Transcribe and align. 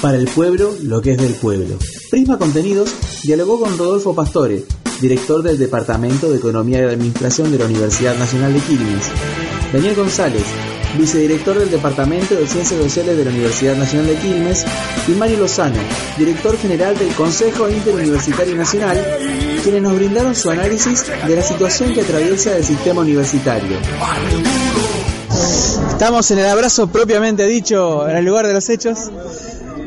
Para 0.00 0.16
el 0.16 0.28
pueblo, 0.28 0.74
lo 0.82 1.02
que 1.02 1.12
es 1.12 1.18
del 1.18 1.34
pueblo. 1.34 1.76
Prisma 2.10 2.38
Contenidos 2.38 2.94
dialogó 3.22 3.60
con 3.60 3.76
Rodolfo 3.76 4.14
Pastore, 4.14 4.64
director 4.98 5.42
del 5.42 5.58
Departamento 5.58 6.30
de 6.30 6.38
Economía 6.38 6.80
y 6.80 6.84
Administración 6.84 7.52
de 7.52 7.58
la 7.58 7.66
Universidad 7.66 8.16
Nacional 8.16 8.54
de 8.54 8.60
Quilmes. 8.60 9.04
Daniel 9.70 9.94
González, 9.94 10.44
vicedirector 10.96 11.58
del 11.58 11.70
Departamento 11.70 12.34
de 12.34 12.46
Ciencias 12.46 12.80
Sociales 12.82 13.18
de 13.18 13.26
la 13.26 13.30
Universidad 13.30 13.76
Nacional 13.76 14.06
de 14.06 14.14
Quilmes, 14.16 14.64
y 15.06 15.10
Mario 15.12 15.40
Lozano, 15.40 15.78
director 16.16 16.56
general 16.56 16.96
del 16.96 17.14
Consejo 17.14 17.68
Interuniversitario 17.68 18.56
Nacional, 18.56 19.04
quienes 19.62 19.82
nos 19.82 19.94
brindaron 19.94 20.34
su 20.34 20.50
análisis 20.50 21.04
de 21.26 21.36
la 21.36 21.42
situación 21.42 21.92
que 21.92 22.00
atraviesa 22.00 22.56
el 22.56 22.64
sistema 22.64 23.02
universitario. 23.02 23.76
Estamos 25.90 26.30
en 26.30 26.38
el 26.38 26.46
abrazo 26.46 26.86
propiamente 26.86 27.46
dicho, 27.46 28.08
en 28.08 28.16
el 28.16 28.24
lugar 28.24 28.46
de 28.46 28.54
los 28.54 28.66
hechos, 28.70 29.10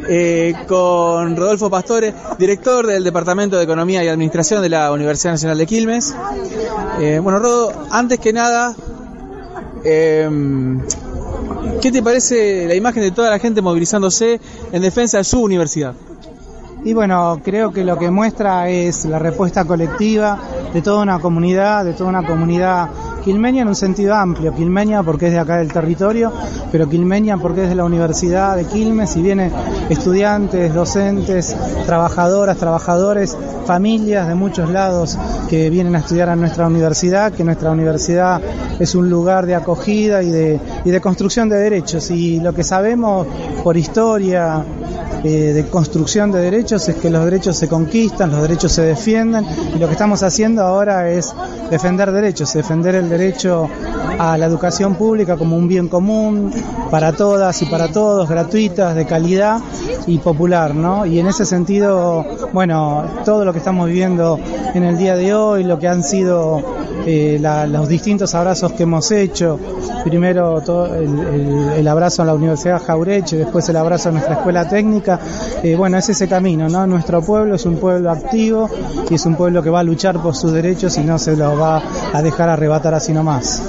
eh, 0.07 0.53
con 0.67 1.35
Rodolfo 1.35 1.69
Pastore, 1.69 2.13
director 2.37 2.85
del 2.87 3.03
Departamento 3.03 3.57
de 3.57 3.63
Economía 3.63 4.03
y 4.03 4.07
Administración 4.07 4.61
de 4.61 4.69
la 4.69 4.91
Universidad 4.91 5.33
Nacional 5.33 5.57
de 5.57 5.65
Quilmes. 5.65 6.15
Eh, 6.99 7.19
bueno, 7.21 7.39
Rodo, 7.39 7.73
antes 7.91 8.19
que 8.19 8.33
nada, 8.33 8.75
eh, 9.83 10.29
¿qué 11.81 11.91
te 11.91 12.01
parece 12.01 12.67
la 12.67 12.75
imagen 12.75 13.03
de 13.03 13.11
toda 13.11 13.29
la 13.29 13.39
gente 13.39 13.61
movilizándose 13.61 14.39
en 14.71 14.81
defensa 14.81 15.17
de 15.17 15.23
su 15.23 15.41
universidad? 15.41 15.93
Y 16.85 16.93
bueno, 16.93 17.39
creo 17.43 17.71
que 17.71 17.85
lo 17.85 17.97
que 17.97 18.11
muestra 18.11 18.69
es 18.69 19.05
la 19.05 19.17
respuesta 19.17 19.63
colectiva 19.63 20.37
de 20.73 20.81
toda 20.81 21.01
una 21.01 21.19
comunidad, 21.19 21.85
de 21.85 21.93
toda 21.93 22.09
una 22.09 22.25
comunidad 22.25 22.89
quilmeña 23.23 23.61
en 23.61 23.67
un 23.67 23.75
sentido 23.75 24.13
amplio, 24.13 24.53
quilmeña 24.53 25.03
porque 25.03 25.27
es 25.27 25.33
de 25.33 25.39
acá 25.39 25.57
del 25.57 25.71
territorio, 25.71 26.31
pero 26.71 26.89
quilmeña 26.89 27.37
porque 27.37 27.63
es 27.63 27.69
de 27.69 27.75
la 27.75 27.85
Universidad 27.85 28.55
de 28.55 28.65
Quilmes 28.65 29.15
y 29.15 29.21
viene 29.21 29.51
estudiantes, 29.89 30.73
docentes, 30.73 31.55
trabajadoras, 31.85 32.57
trabajadores, 32.57 33.37
familias 33.65 34.27
de 34.27 34.35
muchos 34.35 34.69
lados 34.69 35.17
que 35.49 35.69
vienen 35.69 35.95
a 35.95 35.99
estudiar 35.99 36.29
a 36.29 36.35
nuestra 36.35 36.67
universidad, 36.67 37.31
que 37.31 37.43
nuestra 37.43 37.71
universidad 37.71 38.41
es 38.79 38.95
un 38.95 39.09
lugar 39.09 39.45
de 39.45 39.55
acogida 39.55 40.21
y 40.21 40.29
de, 40.29 40.59
y 40.83 40.91
de 40.91 41.01
construcción 41.01 41.49
de 41.49 41.57
derechos. 41.57 42.11
Y 42.11 42.39
lo 42.39 42.53
que 42.53 42.63
sabemos 42.63 43.27
por 43.63 43.77
historia, 43.77 44.63
eh, 45.23 45.53
de 45.53 45.65
construcción 45.67 46.31
de 46.31 46.39
derechos 46.39 46.89
es 46.89 46.95
que 46.95 47.09
los 47.09 47.23
derechos 47.23 47.55
se 47.55 47.69
conquistan, 47.69 48.31
los 48.31 48.41
derechos 48.41 48.73
se 48.73 48.81
defienden 48.81 49.45
y 49.73 49.79
lo 49.79 49.87
que 49.87 49.93
estamos 49.93 50.21
haciendo 50.21 50.63
ahora 50.63 51.09
es 51.09 51.33
defender 51.71 52.11
derechos, 52.11 52.53
defender 52.53 52.95
el 52.95 53.09
derecho 53.09 53.69
a 54.19 54.37
la 54.37 54.45
educación 54.45 54.95
pública 54.95 55.37
como 55.37 55.55
un 55.55 55.67
bien 55.67 55.87
común 55.87 56.51
para 56.91 57.13
todas 57.13 57.61
y 57.61 57.65
para 57.65 57.87
todos, 57.87 58.27
gratuitas, 58.27 58.95
de 58.95 59.05
calidad 59.05 59.61
y 60.07 60.17
popular, 60.17 60.75
¿no? 60.75 61.05
Y 61.05 61.19
en 61.19 61.27
ese 61.27 61.45
sentido, 61.45 62.25
bueno, 62.51 63.05
todo 63.23 63.45
lo 63.45 63.53
que 63.53 63.59
estamos 63.59 63.87
viviendo 63.87 64.39
en 64.73 64.83
el 64.83 64.97
día 64.97 65.15
de 65.15 65.33
hoy, 65.33 65.63
lo 65.63 65.79
que 65.79 65.87
han 65.87 66.03
sido 66.03 66.61
eh, 67.05 67.37
la, 67.39 67.67
los 67.67 67.87
distintos 67.87 68.33
abrazos 68.35 68.71
que 68.73 68.83
hemos 68.83 69.11
hecho, 69.11 69.59
primero 70.03 70.61
todo 70.61 70.95
el, 70.95 71.73
el, 71.77 71.87
abrazo 71.87 72.21
a 72.21 72.25
la 72.25 72.33
Universidad 72.33 72.81
Jaureche, 72.81 73.37
después 73.37 73.67
el 73.69 73.75
abrazo 73.75 74.09
a 74.09 74.11
nuestra 74.13 74.35
escuela 74.35 74.67
técnica, 74.67 75.19
eh, 75.61 75.75
bueno, 75.75 75.97
es 75.97 76.09
ese 76.09 76.27
camino, 76.27 76.69
¿no? 76.69 76.87
Nuestro 76.87 77.21
pueblo 77.21 77.55
es 77.55 77.65
un 77.65 77.77
pueblo 77.77 78.09
activo 78.11 78.69
y 79.09 79.15
es 79.15 79.25
un 79.25 79.35
pueblo 79.35 79.61
que 79.61 79.69
va 79.69 79.81
a 79.81 79.83
luchar 79.83 80.21
por 80.21 80.35
sus 80.35 80.53
derechos 80.53 80.97
y 80.97 81.01
no 81.01 81.19
se 81.19 81.35
lo 81.35 81.57
va 81.57 81.81
a 82.13 82.21
dejar 82.21 82.49
arrebatar 82.49 82.93
así 82.93 83.11
nomás. 83.11 83.61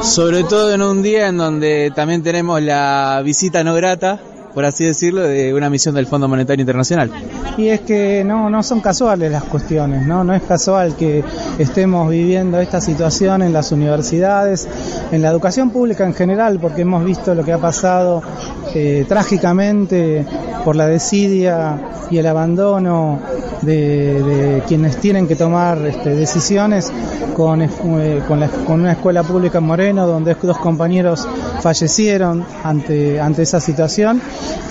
Sobre 0.00 0.42
todo 0.44 0.72
en 0.72 0.82
un 0.82 1.02
día 1.02 1.28
en 1.28 1.36
donde 1.36 1.92
también 1.94 2.22
tenemos 2.22 2.60
la 2.62 3.22
visita 3.24 3.62
no 3.62 3.74
grata 3.74 4.18
por 4.54 4.64
así 4.64 4.84
decirlo, 4.84 5.22
de 5.22 5.54
una 5.54 5.70
misión 5.70 5.94
del 5.94 6.06
Fondo 6.06 6.28
Monetario 6.28 6.62
Internacional. 6.62 7.10
Y 7.56 7.68
es 7.68 7.80
que 7.80 8.24
no, 8.24 8.48
no 8.48 8.62
son 8.62 8.80
casuales 8.80 9.30
las 9.30 9.44
cuestiones, 9.44 10.06
¿no? 10.06 10.24
No 10.24 10.34
es 10.34 10.42
casual 10.42 10.96
que 10.96 11.22
estemos 11.58 12.08
viviendo 12.08 12.60
esta 12.60 12.80
situación 12.80 13.42
en 13.42 13.52
las 13.52 13.72
universidades, 13.72 14.68
en 15.10 15.22
la 15.22 15.28
educación 15.28 15.70
pública 15.70 16.04
en 16.04 16.14
general, 16.14 16.58
porque 16.60 16.82
hemos 16.82 17.04
visto 17.04 17.34
lo 17.34 17.44
que 17.44 17.52
ha 17.52 17.58
pasado 17.58 18.22
eh, 18.74 19.04
trágicamente 19.08 20.24
por 20.64 20.76
la 20.76 20.86
desidia 20.86 21.78
y 22.10 22.18
el 22.18 22.26
abandono 22.26 23.20
de, 23.62 24.62
quienes 24.66 24.98
tienen 24.98 25.26
que 25.26 25.36
tomar 25.36 25.78
este, 25.86 26.14
decisiones 26.14 26.92
con, 27.34 27.62
eh, 27.62 27.70
con, 28.26 28.80
una 28.80 28.92
escuela 28.92 29.22
pública 29.22 29.58
en 29.58 29.64
Moreno, 29.64 30.06
donde 30.06 30.34
dos 30.34 30.58
compañeros 30.58 31.26
fallecieron 31.60 32.44
ante, 32.64 33.20
ante 33.20 33.42
esa 33.42 33.60
situación. 33.60 34.20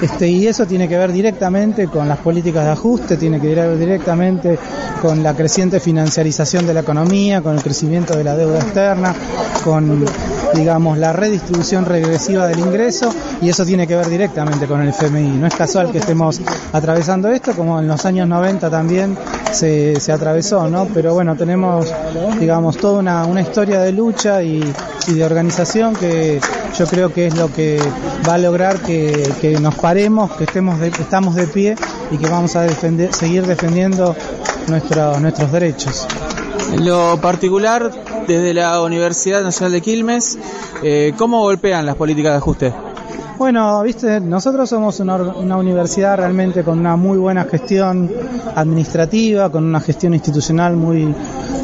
Este, 0.01 0.28
y 0.28 0.47
eso 0.47 0.66
tiene 0.66 0.88
que 0.88 0.97
ver 0.97 1.11
directamente 1.11 1.88
con 1.88 2.07
las 2.07 2.19
políticas 2.19 2.66
de 2.66 2.72
ajuste, 2.72 3.17
tiene 3.17 3.40
que 3.40 3.53
ver 3.53 3.78
directamente 3.78 4.57
con 5.01 5.23
la 5.23 5.34
creciente 5.35 5.79
financiarización 5.79 6.67
de 6.67 6.73
la 6.73 6.81
economía, 6.81 7.41
con 7.41 7.56
el 7.56 7.63
crecimiento 7.63 8.16
de 8.16 8.23
la 8.23 8.35
deuda 8.35 8.59
externa, 8.59 9.16
con 9.63 10.06
digamos 10.53 10.97
la 10.97 11.13
redistribución 11.13 11.85
regresiva 11.85 12.47
del 12.47 12.59
ingreso 12.59 13.13
y 13.41 13.50
eso 13.50 13.66
tiene 13.66 13.88
que 13.88 13.95
ver 13.95 14.09
directamente 14.09 14.67
con 14.67 14.81
el 14.81 14.89
FMI. 14.89 15.38
No 15.38 15.47
es 15.47 15.56
casual 15.56 15.91
que 15.91 16.00
estemos 16.00 16.41
atravesando 16.73 17.29
esto, 17.29 17.53
como 17.53 17.79
en 17.79 17.88
los 17.88 18.06
años 18.06 18.28
90 18.28 18.69
también 18.69 19.17
se, 19.51 20.00
se 20.00 20.11
atravesó, 20.11 20.67
¿no? 20.67 20.88
Pero 20.94 21.13
bueno, 21.13 21.35
tenemos 21.35 21.94
digamos 22.40 22.78
toda 22.78 23.00
una, 23.00 23.25
una 23.25 23.41
historia 23.41 23.81
de 23.81 23.91
lucha 23.91 24.44
y, 24.44 24.63
y, 25.07 25.13
de 25.13 25.23
organización 25.23 25.95
que 25.95 26.40
yo 26.78 26.85
creo 26.85 27.13
que 27.13 27.28
es 27.28 27.35
lo 27.35 27.51
que 27.51 27.79
va 28.28 28.35
a 28.35 28.38
lograr 28.38 28.79
que, 28.79 29.31
que 29.41 29.59
nos 29.59 29.75
paremos, 29.75 30.31
que 30.34 30.45
estemos 30.45 30.79
de, 30.79 30.91
que 30.91 31.01
estamos 31.01 31.35
de 31.35 31.47
pie 31.47 31.75
y 32.11 32.17
que 32.17 32.29
vamos 32.29 32.56
a 32.56 32.61
defender, 32.61 33.13
seguir 33.13 33.45
defendiendo 33.45 34.16
nuestro, 34.67 35.19
nuestros 35.19 35.51
derechos. 35.51 36.07
Lo 36.78 37.19
particular, 37.19 37.91
desde 38.28 38.54
la 38.54 38.82
Universidad 38.82 39.44
Nacional 39.44 39.74
de 39.74 39.82
Quilmes, 39.82 40.38
eh, 40.84 41.14
¿cómo 41.18 41.42
golpean 41.42 41.86
las 41.86 41.96
políticas 41.96 42.34
de 42.34 42.38
ajuste? 42.38 42.74
Bueno, 43.38 43.82
viste, 43.82 44.20
nosotros 44.20 44.70
somos 44.70 45.00
una, 45.00 45.16
una, 45.16 45.58
universidad 45.58 46.16
realmente 46.18 46.64
con 46.64 46.78
una 46.78 46.96
muy 46.96 47.18
buena 47.18 47.46
gestión 47.46 48.08
administrativa, 48.56 49.52
con 49.52 49.64
una 49.64 49.80
gestión 49.80 50.14
institucional 50.14 50.76
muy 50.76 51.12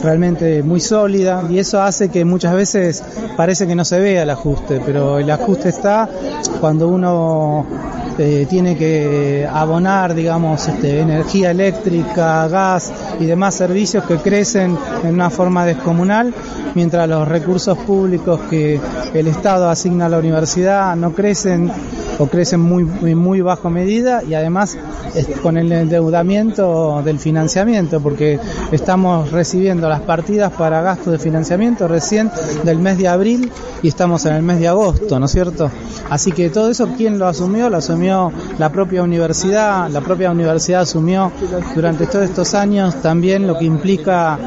realmente 0.02 0.64
muy 0.64 0.80
sólida 0.80 1.44
y 1.50 1.60
eso 1.60 1.80
hace 1.80 2.10
que 2.10 2.26
muchas 2.26 2.56
veces 2.56 3.04
parece 3.36 3.68
que 3.68 3.76
no 3.76 3.86
se 3.86 4.00
vea 4.00 4.24
el 4.24 4.30
ajuste, 4.32 4.82
pero 4.84 5.20
el 5.20 5.30
ajuste 5.30 5.70
está 5.70 6.10
cuando 6.60 6.88
uno 6.88 7.66
eh, 8.18 8.48
tiene 8.50 8.76
que 8.76 9.48
abonar, 9.52 10.14
digamos, 10.14 10.68
este, 10.68 11.02
energía 11.02 11.52
eléctrica, 11.52 12.48
gas 12.48 12.92
y 13.20 13.26
demás 13.26 13.56
servicios 13.56 14.04
que 14.06 14.18
crecen 14.18 14.78
en 15.04 15.14
una 15.14 15.30
forma 15.30 15.66
descomunal, 15.66 16.34
mientras 16.76 17.08
los 17.08 17.28
recursos 17.28 17.78
públicos 17.78 18.40
que 18.50 18.80
el 19.14 19.28
Estado 19.28 19.70
asigna 19.70 20.08
a 20.08 20.10
la 20.10 20.20
universidad 20.20 20.96
no 20.96 21.14
crecen 21.14 21.72
o 22.20 22.28
crecen 22.28 22.60
muy, 22.60 22.84
muy, 22.84 23.16
muy 23.16 23.42
bajo 23.42 23.70
medida 23.70 24.24
y 24.24 24.34
además 24.34 24.78
con 25.42 25.58
el 25.58 25.72
endeudamiento 25.72 27.02
del 27.04 27.20
financiamiento, 27.20 28.00
porque 28.02 28.40
estamos 28.72 29.32
recibiendo 29.32 29.90
las 29.90 30.02
partidas 30.02 30.52
para 30.54 30.82
gastos 30.82 31.14
de 31.14 31.20
financiamiento 31.20 31.88
recién 31.88 32.32
del 32.64 32.80
mes 32.80 32.98
de 32.98 33.08
abril 33.08 33.52
y 33.82 33.88
estamos 33.88 34.26
en 34.26 34.36
el 34.36 34.44
mes 34.44 34.60
de 34.60 34.68
agosto, 34.68 35.20
¿no 35.20 35.26
es 35.26 35.32
cierto? 35.32 35.72
Así 36.10 36.32
que 36.32 36.50
todo 36.50 36.70
eso, 36.70 36.90
¿quién 36.98 37.20
lo 37.20 37.28
asumió? 37.28 37.70
Lo 37.70 37.78
asumió 37.78 38.32
la 38.58 38.72
propia 38.72 39.04
universidad, 39.04 39.90
la 39.90 40.02
propia 40.02 40.32
universidad 40.32 40.82
asumió 40.82 41.32
durante 41.76 42.08
todos 42.08 42.26
estos 42.26 42.54
años 42.54 43.02
también 43.02 43.48
lo 43.48 43.58
que 43.58 43.66
implica 43.66 44.38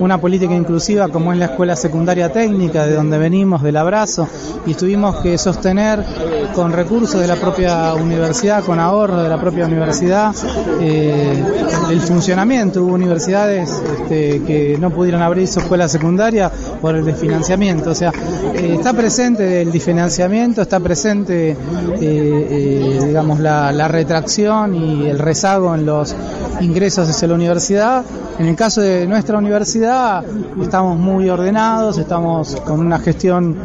una 0.00 0.20
política 0.20 0.54
inclusiva 0.54 1.08
como 1.08 1.32
es 1.32 1.38
la 1.38 1.46
escuela 1.46 1.76
secundaria 1.76 2.32
técnica, 2.32 2.86
de 2.86 2.94
donde 2.94 3.18
venimos, 3.18 3.62
del 3.62 3.76
abrazo, 3.76 4.28
y 4.66 4.74
tuvimos 4.74 5.16
que 5.16 5.36
sostener 5.38 6.04
con 6.54 6.72
recursos 6.72 7.20
de 7.20 7.26
la 7.26 7.36
propia 7.36 7.94
universidad, 7.94 8.64
con 8.64 8.78
ahorro 8.78 9.22
de 9.22 9.28
la 9.28 9.40
propia 9.40 9.66
universidad, 9.66 10.34
eh, 10.80 11.42
el 11.90 12.00
funcionamiento. 12.00 12.82
Hubo 12.82 12.94
universidades 12.94 13.70
este, 13.70 14.42
que 14.42 14.76
no 14.78 14.90
pudieron 14.90 15.22
abrir 15.22 15.46
su 15.48 15.60
escuela 15.60 15.88
secundaria 15.88 16.50
por 16.80 16.96
el 16.96 17.04
desfinanciamiento. 17.04 17.90
O 17.90 17.94
sea, 17.94 18.12
eh, 18.54 18.74
está 18.76 18.92
presente 18.92 19.62
el 19.62 19.72
desfinanciamiento, 19.72 20.62
está 20.62 20.80
presente, 20.80 21.56
eh, 22.00 23.00
digamos, 23.06 23.40
la, 23.40 23.72
la, 23.72 23.88
retracción 23.88 24.74
y 24.74 25.06
el 25.06 25.18
rezago 25.18 25.74
en 25.74 25.86
los 25.86 26.14
ingresos 26.60 27.08
hacia 27.08 27.28
la 27.28 27.34
universidad. 27.34 28.04
En 28.38 28.46
el 28.46 28.56
caso 28.56 28.80
de 28.80 29.06
nuestra 29.06 29.38
universidad, 29.38 30.24
estamos 30.62 30.98
muy 30.98 31.28
ordenados, 31.28 31.98
estamos 31.98 32.56
con 32.64 32.80
una 32.80 32.98
gestión 32.98 33.56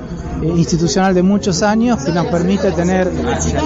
institucional 0.44 1.14
de 1.14 1.24
muchos 1.24 1.64
años 1.64 2.04
que 2.04 2.12
nos 2.12 2.28
permite 2.28 2.72
tener 2.72 3.12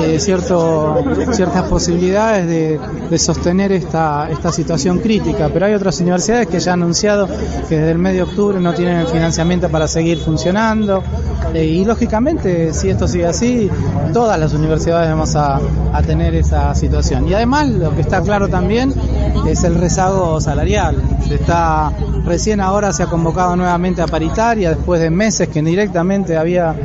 eh, 0.03 0.19
cierto, 0.19 1.03
ciertas 1.31 1.63
posibilidades 1.63 2.47
de, 2.47 3.17
sostener 3.17 3.71
esta, 3.71 4.29
esta 4.29 4.51
situación 4.51 4.99
crítica. 4.99 5.49
Pero 5.51 5.65
hay 5.65 5.73
otras 5.73 5.99
universidades 5.99 6.47
que 6.47 6.59
ya 6.59 6.73
han 6.73 6.83
anunciado 6.83 7.27
que 7.27 7.77
desde 7.77 7.91
el 7.91 7.97
mes 7.97 8.13
de 8.13 8.21
octubre 8.21 8.59
no 8.59 8.73
tienen 8.73 8.97
el 8.97 9.07
financiamiento 9.07 9.69
para 9.69 9.87
seguir 9.87 10.19
funcionando. 10.19 11.03
Eh, 11.53 11.65
y 11.65 11.85
lógicamente, 11.85 12.73
si 12.73 12.89
esto 12.89 13.07
sigue 13.07 13.25
así, 13.25 13.69
todas 14.13 14.39
las 14.39 14.53
universidades 14.53 15.09
vamos 15.09 15.35
a, 15.35 15.59
a 15.93 16.01
tener 16.03 16.35
esa 16.35 16.73
situación. 16.75 17.27
Y 17.27 17.33
además, 17.33 17.67
lo 17.69 17.95
que 17.95 18.01
está 18.01 18.21
claro 18.21 18.47
también 18.47 18.93
es 19.47 19.63
el 19.63 19.75
rezago 19.75 20.39
salarial. 20.41 21.01
Está 21.29 21.91
recién 22.25 22.59
ahora 22.59 22.93
se 22.93 23.03
ha 23.03 23.07
convocado 23.07 23.55
nuevamente 23.55 24.01
a 24.01 24.07
paritaria 24.07 24.69
después 24.69 25.01
de 25.01 25.09
meses 25.09 25.47
que 25.49 25.61
directamente 25.61 26.37
había 26.37 26.75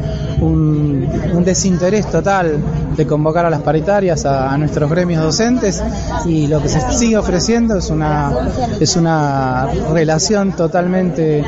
un 0.40 1.42
desinterés 1.44 2.10
total 2.10 2.58
de 2.96 3.06
convocar 3.06 3.46
a 3.46 3.50
las 3.50 3.60
paritarias 3.62 4.24
a, 4.26 4.56
nuestros 4.58 4.90
gremios 4.90 5.22
docentes 5.22 5.82
y 6.26 6.46
lo 6.46 6.60
que 6.62 6.68
se 6.68 6.80
sigue 6.92 7.16
ofreciendo 7.16 7.76
es 7.76 7.90
una 7.90 8.32
es 8.78 8.96
una 8.96 9.68
relación 9.92 10.52
totalmente 10.52 11.44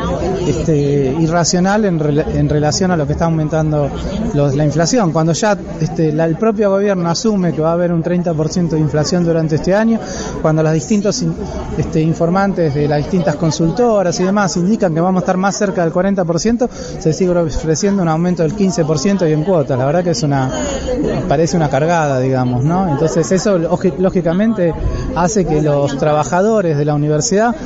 este, 0.46 1.14
irracional 1.20 1.84
en, 1.84 1.98
re, 1.98 2.24
en, 2.38 2.48
relación 2.48 2.90
a 2.90 2.96
lo 2.96 3.06
que 3.06 3.12
está 3.12 3.26
aumentando 3.26 3.90
la 4.34 4.64
inflación. 4.64 5.12
Cuando 5.12 5.32
ya 5.32 5.56
este, 5.80 6.08
el 6.08 6.36
propio 6.36 6.70
gobierno 6.70 7.08
asume 7.08 7.52
que 7.52 7.60
va 7.60 7.70
a 7.70 7.72
haber 7.74 7.92
un 7.92 8.02
30% 8.02 8.70
de 8.70 8.78
inflación 8.78 9.24
durante 9.24 9.56
este 9.56 9.74
año, 9.74 9.98
cuando 10.42 10.62
los 10.62 10.72
distintos 10.72 11.24
este, 11.76 12.00
informantes 12.00 12.74
de 12.74 12.88
las 12.88 12.98
distintas 12.98 13.36
consultoras 13.36 14.18
y 14.20 14.24
demás 14.24 14.56
indican 14.56 14.94
que 14.94 15.00
vamos 15.00 15.20
a 15.20 15.24
estar 15.24 15.36
más 15.36 15.56
cerca 15.56 15.82
del 15.82 15.92
40%, 15.92 16.68
se 16.98 17.12
sigue 17.12 17.30
ofreciendo 17.30 18.02
un 18.02 18.08
aumento 18.08 18.42
del 18.42 18.54
15% 18.54 19.28
y 19.28 19.32
en 19.32 19.44
cuotas. 19.44 19.78
La 19.78 19.86
verdad 19.86 20.04
que 20.04 20.10
es 20.10 20.22
una 20.22 20.50
parece 21.34 21.56
una 21.56 21.68
cargada, 21.68 22.20
digamos, 22.20 22.62
¿no? 22.62 22.88
Entonces 22.88 23.32
eso 23.32 23.58
lógicamente 23.58 24.72
hace 25.16 25.44
que 25.44 25.60
los 25.60 25.98
trabajadores 25.98 26.78
de 26.78 26.84
la 26.84 26.94
universidad, 26.94 27.56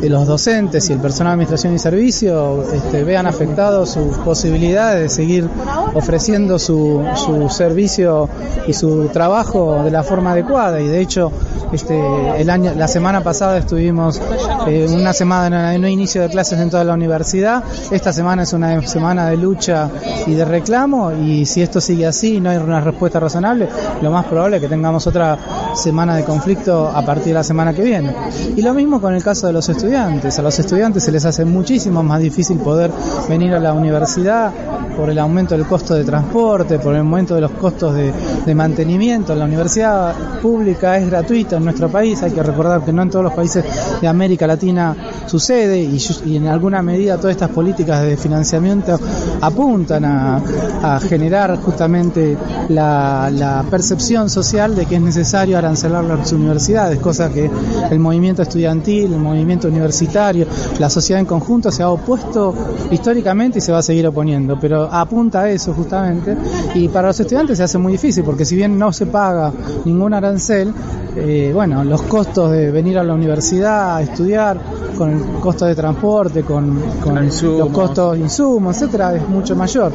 los 0.00 0.28
docentes 0.28 0.88
y 0.88 0.92
el 0.92 1.00
personal 1.00 1.32
de 1.32 1.32
administración 1.32 1.74
y 1.74 1.80
servicio 1.80 2.62
este, 2.72 3.02
vean 3.02 3.26
afectados 3.26 3.90
sus 3.90 4.16
posibilidades 4.18 5.02
de 5.02 5.08
seguir 5.08 5.48
ofreciendo 5.94 6.60
su, 6.60 7.04
su 7.16 7.48
servicio 7.48 8.28
y 8.68 8.72
su 8.74 9.08
trabajo 9.08 9.82
de 9.82 9.90
la 9.90 10.04
forma 10.04 10.30
adecuada 10.30 10.80
y 10.80 10.86
de 10.86 11.00
hecho 11.00 11.32
este, 11.72 12.00
el 12.40 12.48
año, 12.48 12.72
la 12.74 12.88
semana 12.88 13.22
pasada 13.22 13.58
estuvimos 13.58 14.20
eh, 14.66 14.86
una 14.88 15.12
semana 15.12 15.70
de 15.70 15.78
no 15.78 15.88
inicio 15.88 16.22
de 16.22 16.28
clases 16.28 16.58
en 16.60 16.70
toda 16.70 16.82
la 16.84 16.94
universidad. 16.94 17.62
Esta 17.90 18.12
semana 18.12 18.44
es 18.44 18.52
una 18.54 18.80
semana 18.86 19.28
de 19.28 19.36
lucha 19.36 19.90
y 20.26 20.34
de 20.34 20.44
reclamo 20.44 21.12
y 21.12 21.44
si 21.44 21.60
esto 21.60 21.80
sigue 21.80 22.06
así 22.06 22.40
no 22.40 22.50
hay 22.50 22.58
una 22.68 22.80
respuesta 22.80 23.20
razonable, 23.20 23.68
lo 24.02 24.10
más 24.10 24.26
probable 24.26 24.56
es 24.56 24.62
que 24.62 24.68
tengamos 24.68 25.06
otra 25.06 25.36
semana 25.74 26.16
de 26.16 26.24
conflicto 26.24 26.88
a 26.88 27.04
partir 27.04 27.28
de 27.28 27.34
la 27.34 27.44
semana 27.44 27.72
que 27.72 27.82
viene. 27.82 28.14
Y 28.56 28.62
lo 28.62 28.74
mismo 28.74 29.00
con 29.00 29.14
el 29.14 29.22
caso 29.22 29.46
de 29.46 29.52
los 29.52 29.68
estudiantes. 29.68 30.38
A 30.38 30.42
los 30.42 30.58
estudiantes 30.58 31.04
se 31.04 31.12
les 31.12 31.24
hace 31.24 31.44
muchísimo 31.44 32.02
más 32.02 32.20
difícil 32.20 32.58
poder 32.58 32.90
venir 33.28 33.54
a 33.54 33.60
la 33.60 33.72
universidad 33.72 34.52
por 34.98 35.10
el 35.10 35.18
aumento 35.20 35.56
del 35.56 35.64
costo 35.64 35.94
de 35.94 36.02
transporte, 36.02 36.80
por 36.80 36.92
el 36.92 37.00
aumento 37.02 37.36
de 37.36 37.40
los 37.40 37.52
costos 37.52 37.94
de, 37.94 38.12
mantenimiento. 38.54 39.34
La 39.36 39.44
universidad 39.44 40.12
pública 40.42 40.96
es 40.96 41.08
gratuita 41.08 41.58
en 41.58 41.64
nuestro 41.64 41.88
país, 41.88 42.20
hay 42.22 42.32
que 42.32 42.42
recordar 42.42 42.82
que 42.82 42.92
no 42.92 43.02
en 43.02 43.10
todos 43.10 43.26
los 43.26 43.34
países 43.34 43.64
de 44.00 44.08
América 44.08 44.46
Latina 44.46 44.96
sucede 45.26 45.78
y, 45.78 46.36
en 46.36 46.48
alguna 46.48 46.82
medida 46.82 47.16
todas 47.18 47.32
estas 47.32 47.50
políticas 47.50 48.02
de 48.02 48.16
financiamiento 48.16 48.98
apuntan 49.40 50.04
a, 50.04 50.98
generar 51.08 51.56
justamente 51.58 52.36
la, 52.70 53.64
percepción 53.70 54.30
social 54.30 54.74
de 54.74 54.86
que 54.86 54.96
es 54.96 55.02
necesario 55.02 55.57
arancelar 55.58 56.04
las 56.04 56.32
universidades, 56.32 56.98
cosa 56.98 57.30
que 57.30 57.50
el 57.90 57.98
movimiento 57.98 58.42
estudiantil, 58.42 59.12
el 59.12 59.20
movimiento 59.20 59.68
universitario, 59.68 60.46
la 60.78 60.90
sociedad 60.90 61.20
en 61.20 61.26
conjunto 61.26 61.70
se 61.70 61.82
ha 61.82 61.90
opuesto 61.90 62.54
históricamente 62.90 63.58
y 63.58 63.60
se 63.60 63.72
va 63.72 63.78
a 63.78 63.82
seguir 63.82 64.06
oponiendo, 64.06 64.58
pero 64.60 64.84
apunta 64.84 65.42
a 65.42 65.50
eso 65.50 65.72
justamente 65.72 66.36
y 66.74 66.88
para 66.88 67.08
los 67.08 67.20
estudiantes 67.20 67.58
se 67.58 67.64
hace 67.64 67.78
muy 67.78 67.92
difícil 67.92 68.24
porque 68.24 68.44
si 68.44 68.56
bien 68.56 68.78
no 68.78 68.92
se 68.92 69.06
paga 69.06 69.52
ningún 69.84 70.14
arancel, 70.14 70.72
eh, 71.16 71.50
bueno, 71.52 71.84
los 71.84 72.02
costos 72.02 72.50
de 72.52 72.70
venir 72.70 72.98
a 72.98 73.04
la 73.04 73.14
universidad 73.14 73.96
a 73.96 74.02
estudiar, 74.02 74.58
con 74.98 75.10
el 75.12 75.22
costo 75.40 75.64
de 75.64 75.76
transporte, 75.76 76.42
con, 76.42 76.80
con 77.02 77.24
los 77.24 77.68
costos 77.70 78.14
de 78.14 78.18
insumos, 78.18 78.76
etcétera, 78.76 79.14
es 79.14 79.28
mucho 79.28 79.54
mayor. 79.54 79.92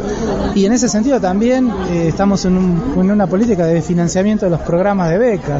Y 0.55 0.65
en 0.65 0.71
ese 0.71 0.87
sentido 0.87 1.19
también 1.19 1.69
eh, 1.89 2.07
estamos 2.07 2.45
en, 2.45 2.57
un, 2.57 2.93
en, 2.97 3.11
una 3.11 3.27
política 3.27 3.65
de 3.65 3.81
financiamiento 3.81 4.45
de 4.45 4.51
los 4.51 4.61
programas 4.61 5.09
de 5.09 5.17
becas. 5.17 5.52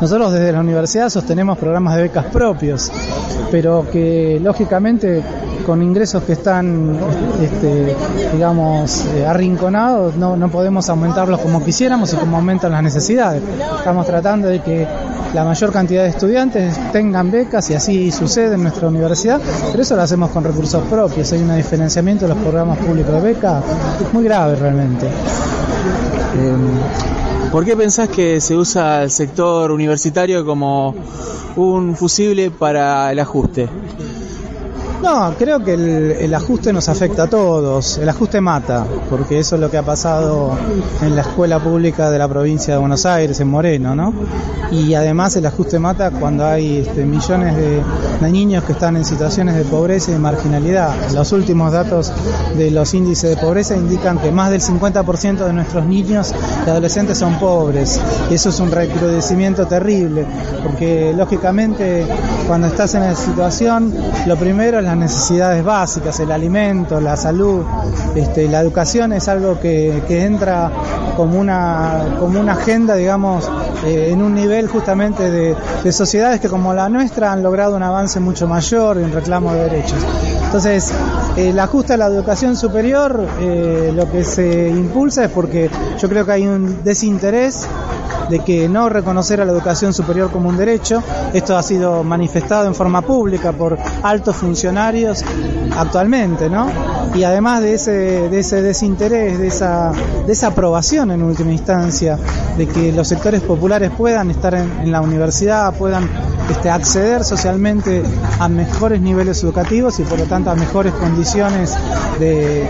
Nosotros 0.00 0.32
desde 0.32 0.52
la 0.52 0.60
universidad 0.60 1.08
sostenemos 1.08 1.58
programas 1.58 1.96
de 1.96 2.02
becas 2.02 2.26
propios, 2.26 2.90
pero 3.50 3.86
que 3.90 4.38
lógicamente 4.42 5.22
con 5.64 5.82
ingresos 5.82 6.22
que 6.24 6.34
están, 6.34 6.98
este, 7.40 7.96
digamos, 8.32 9.06
eh, 9.06 9.26
arrinconados, 9.26 10.16
no, 10.16 10.36
no 10.36 10.50
podemos 10.50 10.88
aumentarlos 10.88 11.40
como 11.40 11.64
quisiéramos 11.64 12.12
y 12.12 12.16
como 12.16 12.36
aumentan 12.36 12.72
las 12.72 12.82
necesidades. 12.82 13.42
Estamos 13.78 14.06
tratando 14.06 14.48
de 14.48 14.60
que 14.60 14.86
la 15.32 15.44
mayor 15.44 15.72
cantidad 15.72 16.04
de 16.04 16.10
estudiantes 16.10 16.78
tengan 16.92 17.30
becas 17.30 17.70
y 17.70 17.74
así 17.74 18.12
sucede 18.12 18.54
en 18.54 18.62
nuestra 18.62 18.88
universidad, 18.88 19.40
pero 19.70 19.82
eso 19.82 19.96
lo 19.96 20.02
hacemos 20.02 20.30
con 20.30 20.44
recursos 20.44 20.82
propios. 20.88 21.32
Hay 21.32 21.40
un 21.40 21.56
diferenciamiento 21.56 22.26
de 22.26 22.34
los 22.34 22.42
programas 22.42 22.78
públicos 22.78 23.14
de 23.14 23.20
beca 23.20 23.62
muy 24.12 24.24
grave 24.24 24.56
realmente. 24.56 25.06
Eh, 25.06 27.23
¿Por 27.54 27.64
qué 27.64 27.76
pensás 27.76 28.08
que 28.08 28.40
se 28.40 28.56
usa 28.56 29.04
el 29.04 29.12
sector 29.12 29.70
universitario 29.70 30.44
como 30.44 30.92
un 31.54 31.94
fusible 31.94 32.50
para 32.50 33.12
el 33.12 33.20
ajuste? 33.20 33.68
No, 35.04 35.34
creo 35.38 35.62
que 35.62 35.74
el, 35.74 36.32
ajuste 36.32 36.72
nos 36.72 36.88
afecta 36.88 37.24
a 37.24 37.26
todos. 37.26 37.98
El 37.98 38.08
ajuste 38.08 38.40
mata, 38.40 38.86
porque 39.10 39.38
eso 39.38 39.56
es 39.56 39.60
lo 39.60 39.70
que 39.70 39.76
ha 39.76 39.82
pasado 39.82 40.56
en 41.02 41.14
la 41.14 41.20
escuela 41.20 41.62
pública 41.62 42.10
de 42.10 42.18
la 42.18 42.26
provincia 42.26 42.72
de 42.72 42.80
Buenos 42.80 43.04
Aires, 43.04 43.38
en 43.38 43.48
Moreno, 43.48 43.94
¿no? 43.94 44.14
Y 44.72 44.94
además 44.94 45.36
el 45.36 45.44
ajuste 45.44 45.78
mata 45.78 46.10
cuando 46.10 46.46
hay 46.46 46.78
este, 46.78 47.04
millones 47.04 47.54
de, 47.54 47.82
niños 48.30 48.64
que 48.64 48.72
están 48.72 48.96
en 48.96 49.04
situaciones 49.04 49.54
de 49.54 49.64
pobreza 49.64 50.10
y 50.10 50.14
de 50.14 50.20
marginalidad. 50.20 50.94
Los 51.12 51.32
últimos 51.32 51.70
datos 51.70 52.10
de 52.56 52.70
los 52.70 52.94
índices 52.94 53.36
de 53.36 53.36
pobreza 53.36 53.76
indican 53.76 54.18
que 54.18 54.30
más 54.32 54.50
del 54.50 54.62
50% 54.62 55.44
de 55.44 55.52
nuestros 55.52 55.84
niños 55.84 56.32
y 56.66 56.70
adolescentes 56.70 57.18
son 57.18 57.38
pobres. 57.38 58.00
Eso 58.30 58.48
es 58.48 58.58
un 58.60 58.70
recrudecimiento 58.70 59.66
terrible, 59.66 60.24
porque 60.62 61.12
lógicamente 61.14 62.06
cuando 62.46 62.68
estás 62.68 62.94
en 62.94 63.02
esa 63.02 63.22
situación, 63.22 63.94
lo 64.26 64.36
primero 64.36 64.78
es 64.78 64.84
la 64.84 64.93
las 64.94 65.10
necesidades 65.10 65.64
básicas, 65.64 66.20
el 66.20 66.30
alimento, 66.30 67.00
la 67.00 67.16
salud, 67.16 67.64
este, 68.14 68.48
la 68.48 68.60
educación 68.60 69.12
es 69.12 69.28
algo 69.28 69.58
que, 69.58 70.02
entra 70.08 70.70
como 71.16 71.38
una, 71.38 72.16
como 72.20 72.38
una 72.38 72.52
agenda, 72.52 72.94
digamos, 72.94 73.50
eh, 73.84 74.10
en 74.10 74.22
un 74.22 74.34
nivel 74.34 74.68
justamente 74.68 75.30
de, 75.30 75.56
de, 75.82 75.92
sociedades 75.92 76.40
que 76.40 76.48
como 76.48 76.72
la 76.74 76.88
nuestra 76.88 77.32
han 77.32 77.42
logrado 77.42 77.76
un 77.76 77.82
avance 77.82 78.20
mucho 78.20 78.46
mayor 78.46 78.98
en 78.98 79.12
reclamo 79.12 79.52
de 79.52 79.62
derechos. 79.64 79.98
Entonces, 80.44 80.92
el 81.36 81.58
ajuste 81.58 81.94
a 81.94 81.96
la 81.96 82.06
educación 82.06 82.56
superior, 82.56 83.26
eh, 83.40 83.92
lo 83.94 84.10
que 84.10 84.22
se 84.22 84.68
impulsa 84.68 85.24
es 85.24 85.30
porque 85.30 85.68
yo 85.98 86.08
creo 86.08 86.24
que 86.24 86.32
hay 86.32 86.46
un 86.46 86.84
desinterés 86.84 87.66
de 88.28 88.40
que 88.40 88.68
no 88.68 88.88
reconocer 88.88 89.40
a 89.40 89.44
la 89.44 89.52
educación 89.52 89.92
superior 89.92 90.30
como 90.30 90.48
un 90.48 90.56
derecho. 90.56 91.02
Esto 91.32 91.56
ha 91.56 91.62
sido 91.62 92.04
manifestado 92.04 92.66
en 92.66 92.74
forma 92.74 93.02
pública 93.02 93.52
por 93.52 93.78
altos 94.02 94.36
funcionarios 94.36 95.24
actualmente, 95.76 96.48
¿no? 96.48 96.68
Y 97.14 97.22
además 97.24 97.62
de 97.62 97.74
ese, 97.74 97.92
de 98.28 98.40
ese 98.40 98.62
desinterés, 98.62 99.38
de 99.38 99.48
esa, 99.48 99.92
de 100.26 100.32
esa 100.32 100.48
aprobación 100.48 101.10
en 101.10 101.22
última 101.22 101.52
instancia, 101.52 102.18
de 102.56 102.66
que 102.66 102.92
los 102.92 103.08
sectores 103.08 103.40
populares 103.42 103.90
puedan 103.96 104.30
estar 104.30 104.54
en, 104.54 104.90
la 104.90 105.00
universidad, 105.00 105.72
puedan 105.74 106.08
este, 106.50 106.70
acceder 106.70 107.24
socialmente 107.24 108.02
a 108.38 108.48
mejores 108.48 109.00
niveles 109.00 109.42
educativos 109.42 109.98
y 110.00 110.02
por 110.02 110.18
lo 110.18 110.26
tanto 110.26 110.50
a 110.50 110.54
mejores 110.54 110.92
condiciones 110.94 111.74
de 112.18 112.66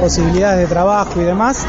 posibilidades 0.00 0.60
de 0.60 0.66
trabajo 0.66 1.20
y 1.20 1.24
demás, 1.24 1.66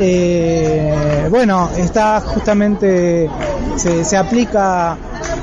eh, 0.00 1.26
bueno, 1.30 1.70
está 1.76 2.20
justamente, 2.20 3.28
se, 3.76 4.04
se, 4.04 4.16
aplica 4.16 4.96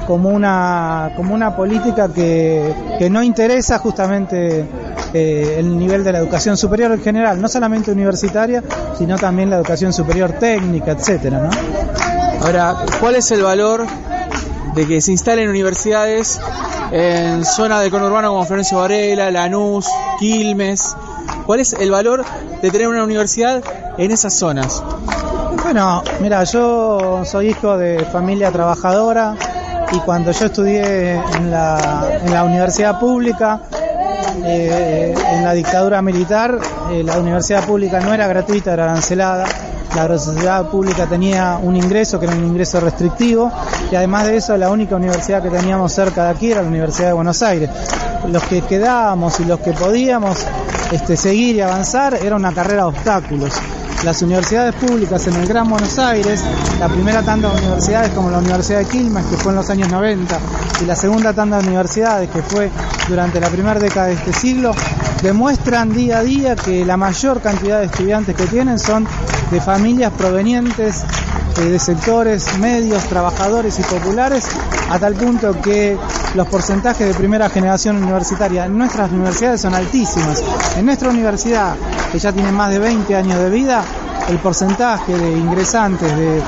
como 0.06 0.30
una, 0.30 1.12
como 1.16 1.34
una 1.34 1.56
política 1.56 2.10
que, 2.14 2.74
que 3.00 3.10
no 3.10 3.24
interesa 3.24 3.80
justamente 3.80 4.66
eh, 5.14 5.56
el 5.60 5.78
nivel 5.78 6.04
de 6.04 6.12
la 6.12 6.20
educación 6.20 6.58
superior 6.58 6.92
en 6.92 7.02
general, 7.02 7.40
no 7.40 7.48
solamente 7.48 7.92
universitaria, 7.92 8.64
sino 8.98 9.18
también 9.18 9.50
la 9.50 9.58
educación 9.58 9.94
superior 9.94 10.34
técnica, 10.34 10.92
etcétera. 10.92 11.50
Ahora, 12.42 12.76
¿cuál 13.00 13.16
es 13.16 13.30
el 13.32 13.44
valor 13.44 13.86
de 14.76 14.88
que 14.88 15.02
se 15.02 15.12
instalen 15.12 15.50
universidades 15.50 16.42
en 16.92 17.46
zonas 17.46 17.82
de 17.82 17.92
conurbano 17.92 18.30
como 18.30 18.46
Florencio 18.46 18.80
Varela, 18.80 19.30
Lanús, 19.30 19.88
Quilmes? 20.20 20.96
¿Cuál 21.46 21.60
es 21.60 21.74
el 21.74 21.92
valor 21.92 22.26
de 22.62 22.72
tener 22.72 22.88
una 22.88 23.04
universidad 23.04 23.64
en 23.98 24.12
esas 24.12 24.34
zonas? 24.34 24.84
Bueno, 25.64 26.04
mira, 26.20 26.44
yo 26.44 27.24
soy 27.26 27.50
hijo 27.50 27.78
de 27.78 28.06
familia 28.12 28.52
trabajadora 28.52 29.36
y 29.92 30.00
cuando 30.00 30.32
yo 30.32 30.46
estudié 30.46 31.14
en 31.14 31.52
la, 31.52 32.44
universidad 32.46 33.00
pública, 33.00 33.62
eh, 34.44 35.14
en 35.32 35.44
la 35.44 35.54
dictadura 35.54 36.02
militar 36.02 36.60
eh, 36.92 37.04
la 37.04 37.18
universidad 37.18 37.66
pública 37.66 38.00
no 38.00 38.14
era 38.14 38.28
gratuita, 38.28 38.74
era 38.74 38.84
arancelada. 38.86 39.46
La 39.96 40.06
universidad 40.06 40.68
pública 40.70 41.06
tenía 41.06 41.60
un 41.62 41.76
ingreso 41.76 42.20
que 42.20 42.26
era 42.26 42.36
un 42.36 42.46
ingreso 42.46 42.80
restrictivo 42.80 43.52
y 43.92 43.96
además 43.96 44.26
de 44.26 44.38
eso 44.38 44.58
la 44.58 44.70
única 44.70 44.96
universidad 44.96 45.42
que 45.42 45.50
teníamos 45.50 45.94
cerca 45.94 46.26
de 46.26 46.30
aquí 46.32 46.52
era 46.52 46.64
la 46.64 46.68
Universidad 46.68 47.08
de 47.08 47.14
Buenos 47.14 47.42
Aires. 47.44 47.70
Los 48.28 48.44
que 48.44 48.62
quedábamos 48.62 49.40
y 49.40 49.46
los 49.46 49.60
que 49.60 49.72
podíamos 49.74 50.46
este, 50.92 51.16
seguir 51.16 51.56
y 51.56 51.62
avanzar 51.62 52.16
era 52.16 52.36
una 52.36 52.54
carrera 52.54 52.84
de 52.84 52.88
obstáculos 52.90 53.54
las 54.04 54.22
universidades 54.22 54.76
públicas 54.76 55.26
en 55.28 55.36
el 55.36 55.48
Gran 55.48 55.70
Buenos 55.70 55.98
Aires, 55.98 56.44
la 56.80 56.90
primera 56.90 57.22
tanda 57.24 57.50
de 57.50 57.58
universidades 57.58 58.12
como 58.12 58.30
la 58.30 58.40
Universidad 58.40 58.80
de 58.80 58.86
Quilmes, 58.86 59.26
que 59.26 59.38
fue 59.38 59.52
en 59.52 59.58
los 59.58 59.70
años 59.70 59.90
90, 59.90 60.40
y 60.82 60.86
la 60.86 60.96
segunda 60.96 61.34
tanda 61.34 61.60
de 61.60 61.68
universidades, 61.68 62.30
que 62.30 62.42
fue 62.42 62.70
durante 63.08 63.40
la 63.40 63.50
primera 63.50 63.80
década 63.80 64.08
de 64.08 64.14
este 64.14 64.34
siglo, 64.34 64.74
demuestran 65.22 65.94
día 65.94 66.20
a 66.20 66.24
día 66.24 66.56
que 66.56 66.86
la 66.86 66.98
mayor 66.98 67.42
cantidad 67.42 67.80
de 67.80 67.86
estudiantes 67.86 68.36
que 68.36 68.46
tienen 68.48 68.78
son 68.78 69.08
de 69.52 69.62
familias 69.62 70.12
provenientes 70.18 71.04
de 71.62 71.80
sectores 71.80 72.58
medios, 72.58 73.04
trabajadores 73.04 73.78
y 73.80 73.84
populares, 73.84 74.46
a 74.90 75.00
tal 75.00 75.14
punto 75.14 75.60
que 75.62 75.98
los 76.34 76.48
porcentajes 76.48 77.08
de 77.08 77.14
primera 77.14 77.50
generación 77.50 77.98
universitaria 77.98 78.66
en 78.66 78.78
nuestras 78.78 79.12
universidades 79.12 79.62
son 79.62 79.76
altísimos. 79.76 80.44
En 80.78 80.86
nuestra 80.86 81.10
universidad, 81.10 81.76
que 82.12 82.20
ya 82.20 82.32
tiene 82.32 82.52
más 82.52 82.72
de 82.72 82.80
20 82.80 83.16
años 83.16 83.40
de 83.40 83.50
vida, 83.50 83.84
el 84.30 84.40
porcentaje 84.40 85.18
de 85.18 85.32
ingresantes 85.32 86.16
de 86.18 86.42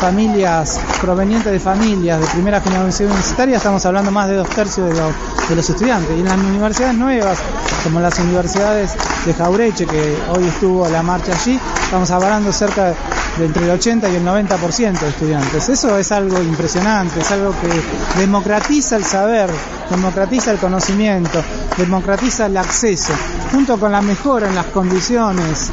familias 0.00 0.80
provenientes 1.00 1.52
de 1.52 1.58
familias 1.58 2.20
de 2.20 2.26
primera 2.28 2.60
generación 2.60 3.10
universitaria, 3.10 3.56
estamos 3.56 3.84
hablando 3.84 4.10
más 4.10 4.28
de 4.28 4.36
dos 4.36 4.48
tercios 4.48 4.88
de 4.88 4.94
los, 4.94 5.48
de 5.48 5.56
los 5.56 5.68
estudiantes. 5.68 6.16
Y 6.16 6.20
en 6.20 6.26
las 6.26 6.38
universidades 6.38 6.96
nuevas, 6.96 7.38
como 7.82 8.00
las 8.00 8.18
universidades 8.18 8.94
de 9.26 9.34
Jaureche, 9.34 9.86
que 9.86 10.16
hoy 10.30 10.46
estuvo 10.46 10.88
la 10.88 11.02
marcha 11.02 11.32
allí, 11.32 11.58
estamos 11.82 12.10
hablando 12.10 12.52
cerca 12.52 12.94
de 13.38 13.46
entre 13.46 13.64
el 13.64 13.70
80 13.70 14.08
y 14.10 14.16
el 14.16 14.24
90% 14.24 15.00
de 15.00 15.08
estudiantes. 15.08 15.68
Eso 15.68 15.96
es 15.96 16.12
algo 16.12 16.42
impresionante, 16.42 17.20
es 17.20 17.30
algo 17.30 17.54
que 17.60 18.20
democratiza 18.20 18.96
el 18.96 19.04
saber, 19.04 19.50
democratiza 19.90 20.50
el 20.50 20.58
conocimiento, 20.58 21.42
democratiza 21.76 22.46
el 22.46 22.56
acceso, 22.56 23.12
junto 23.52 23.78
con 23.78 23.92
la 23.92 24.02
mejora 24.02 24.48
en 24.48 24.54
las 24.54 24.66
condiciones 24.66 25.70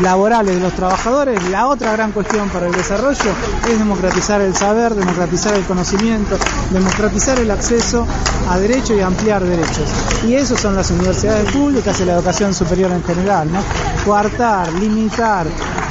laborales 0.00 0.56
de 0.56 0.60
los 0.60 0.72
trabajadores, 0.72 1.42
la 1.50 1.66
otra 1.66 1.92
gran 1.92 2.12
cuestión 2.12 2.48
para 2.48 2.66
el 2.66 2.72
desarrollo 2.72 3.30
es 3.70 3.78
democratizar 3.78 4.40
el 4.40 4.54
saber, 4.54 4.94
democratizar 4.94 5.54
el 5.54 5.64
conocimiento, 5.64 6.36
democratizar 6.70 7.38
el 7.38 7.50
acceso 7.50 8.06
a 8.48 8.58
derechos 8.58 8.96
y 8.96 9.00
ampliar 9.00 9.44
derechos. 9.44 9.88
Y 10.26 10.34
eso 10.34 10.56
son 10.56 10.74
las 10.74 10.90
universidades 10.90 11.50
públicas 11.52 12.00
y 12.00 12.04
la 12.04 12.14
educación 12.14 12.54
superior 12.54 12.90
en 12.92 13.04
general, 13.04 13.52
¿no? 13.52 13.60
Coartar, 14.04 14.72
limitar 14.74 15.46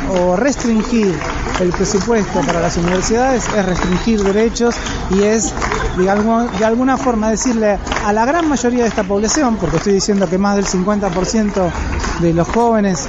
o 0.10 0.36
restringir 0.36 1.17
el 1.60 1.69
presupuesto 1.69 2.41
para 2.41 2.60
las 2.60 2.77
universidades 2.77 3.43
es 3.48 3.65
restringir 3.65 4.24
derechos 4.24 4.75
y 5.12 5.24
es 5.24 5.53
de, 5.98 6.10
alguna 6.10 6.98
forma 6.98 7.29
decirle 7.29 7.77
a 8.05 8.13
la 8.13 8.25
gran 8.25 8.48
mayoría 8.50 8.83
de 8.83 8.89
esta 8.89 9.03
población, 9.03 9.57
porque 9.57 9.77
estoy 9.77 9.93
diciendo 9.93 10.27
que 10.27 10.38
más 10.38 10.55
del 10.55 10.65
50% 10.65 11.72
de 12.22 12.33
los 12.33 12.48
jóvenes 12.48 13.07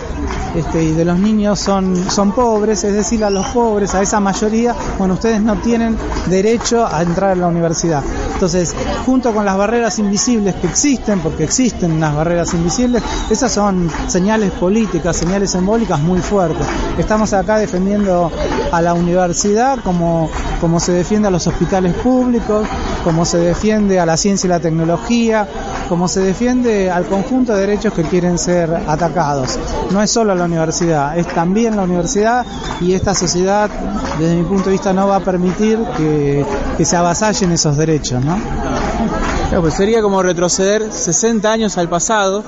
este, 0.55 0.85
y 0.85 0.93
de 0.93 1.05
los 1.05 1.19
niños 1.19 1.59
son, 1.59 2.11
son 2.11 2.33
pobres, 2.33 2.85
es 2.85 2.93
decir, 2.93 3.25
a 3.25 3.31
los 3.31 3.47
pobres, 3.49 3.95
a 3.95 4.03
esa 4.03 4.21
mayoría, 4.21 4.75
bueno, 4.99 5.15
ustedes 5.15 5.41
no 5.41 5.57
tienen 5.57 5.97
derecho 6.27 6.87
a 6.87 7.03
entrar 7.03 7.31
a 7.31 7.35
la 7.35 7.49
universidad. 7.49 8.03
Entonces, 8.35 8.75
junto 9.07 9.33
con 9.33 9.45
las 9.45 9.57
barreras 9.57 9.99
invisibles 9.99 10.55
que 10.57 10.67
existen, 10.67 11.21
porque 11.21 11.45
existen 11.45 11.93
unas 11.93 12.15
barreras 12.15 12.53
invisibles, 12.53 13.03
esas 13.31 13.53
son 13.53 13.91
señales 14.09 14.51
políticas, 14.53 15.17
señales 15.17 15.53
simbólicas 15.53 16.01
muy 16.01 16.21
fuertes. 16.21 16.67
Estamos 16.99 17.33
acá 17.33 17.59
defendiendo 17.59 18.31
a 18.73 18.83
la 18.83 18.95
universidad 18.95 19.79
como, 19.83 20.29
como 20.61 20.81
se 20.81 20.93
defiende 20.93 21.29
a 21.29 21.31
los 21.31 21.47
hospitales 21.47 21.95
públicos, 21.95 22.67
como 23.05 23.25
se 23.25 23.39
defiende 23.39 24.01
a 24.01 24.07
la 24.07 24.17
ciencia 24.17 24.47
y 24.49 24.51
la 24.51 24.61
tecnología, 24.61 25.47
como 25.89 26.09
se 26.09 26.21
defiende 26.21 26.91
al 26.91 27.07
conjunto 27.07 27.55
de 27.55 27.61
derechos 27.61 27.93
que 27.93 28.03
quieren 28.03 28.39
ser 28.39 28.73
atacados. 28.87 29.59
No 29.91 30.03
es 30.03 30.11
solo 30.11 30.35
la 30.35 30.45
universidad, 30.45 31.17
es 31.19 31.27
también 31.29 31.77
la 31.77 31.83
universidad 31.83 32.45
y 32.81 32.95
esta 32.95 33.15
sociedad, 33.15 33.71
desde 34.19 34.37
mi 34.37 34.45
punto 34.45 34.65
de 34.67 34.73
vista, 34.73 34.93
no 34.93 35.09
va 35.09 35.17
a 35.17 35.21
permitir 35.21 35.79
que, 35.97 36.45
se 36.85 36.97
avasallen 36.97 37.53
esos 37.53 37.77
derechos. 37.77 38.25
¿no? 38.25 38.39
pues 39.61 39.75
sería 39.75 40.03
como 40.03 40.23
retroceder 40.23 40.93
60 40.93 41.51
años 41.51 41.79
al 41.79 41.89
pasado 41.89 42.43